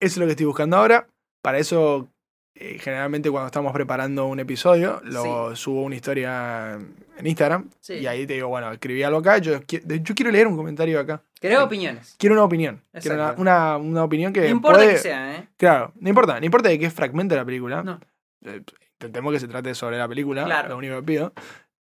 [0.00, 1.08] Eso es lo que estoy buscando ahora.
[1.42, 2.08] Para eso,
[2.54, 6.74] generalmente cuando estamos preparando un episodio, lo subo una historia
[7.18, 7.68] en Instagram.
[7.80, 7.94] Sí.
[7.94, 9.38] Y ahí te digo, bueno, escribí algo acá.
[9.38, 11.22] Yo, yo quiero leer un comentario acá.
[11.40, 12.14] Querés opiniones.
[12.18, 12.80] Quiero una opinión.
[13.00, 15.48] Quiero una, una- una opinión que No importa puede- que sea, ¿eh?
[15.56, 17.82] Claro, no importa, no importa de qué fragmento de la película.
[17.82, 18.00] No.
[18.44, 20.68] Eh, intentemos que se trate sobre la película, Claro.
[20.70, 21.32] lo único que pido.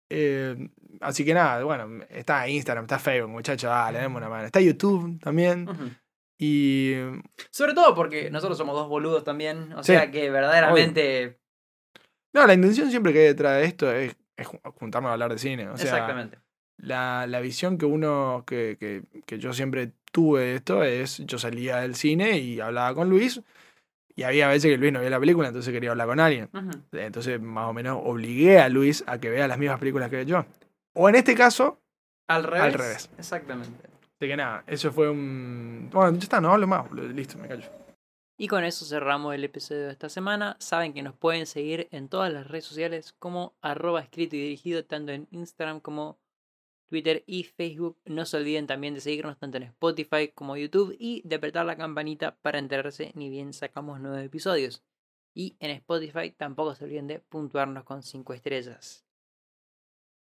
[0.10, 0.70] Eh,
[1.02, 4.46] así que nada, bueno, está Instagram, está Facebook, muchachos, dale, demos una mano.
[4.46, 5.68] Está YouTube también.
[5.68, 5.90] Ujú.
[6.38, 6.94] Y
[7.50, 9.74] Sobre todo porque nosotros somos dos boludos también.
[9.74, 11.40] O Sí, sea que verdaderamente.
[12.34, 15.32] no, la intención siempre que hay detrás de esto es, es ju- juntarnos a hablar
[15.32, 15.68] de cine.
[15.70, 16.38] O sea, exactamente.
[16.78, 21.40] la, la visión que uno, que, que, que yo siempre tuve de esto es, yo
[21.40, 23.42] salía del cine y hablaba con Luis.
[24.16, 26.50] Y había veces que Luis no veía la película, entonces quería hablar con alguien.
[26.52, 26.72] Ujú.
[26.94, 30.44] Entonces, más o menos, obligué a Luis a que vea las mismas películas que yo.
[30.94, 31.80] O en este caso,
[32.28, 32.74] Al revés.
[32.76, 33.10] revés.
[33.20, 33.87] Exactamente.
[34.20, 35.90] De que nada, eso fue un.
[35.92, 37.70] Bueno, ya está, no hablo más, listo, me callo.
[38.40, 40.58] Y con eso cerramos el episodio de esta semana.
[40.60, 44.86] Saben que nos pueden seguir en todas las redes sociales como arroba escrito y dirigido,
[44.86, 46.20] tanto en Instagram como
[46.88, 48.00] Twitter y Facebook.
[48.06, 51.78] No se olviden también de seguirnos tanto en Spotify como YouTube y de apretar la
[51.78, 54.84] campanita para enterarse ni bien sacamos nuevos episodios.
[55.34, 59.04] Y en Spotify tampoco se olviden de puntuarnos con 5 estrellas.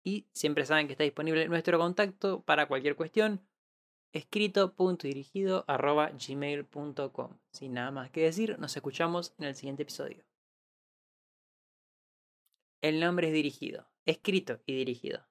[0.03, 3.43] Y siempre saben que está disponible nuestro contacto para cualquier cuestión
[4.17, 7.39] escrito.dirigido arroba gmail.com.
[7.53, 10.25] Sin nada más que decir, nos escuchamos en el siguiente episodio.
[12.83, 15.27] El nombre es dirigido, escrito y dirigido.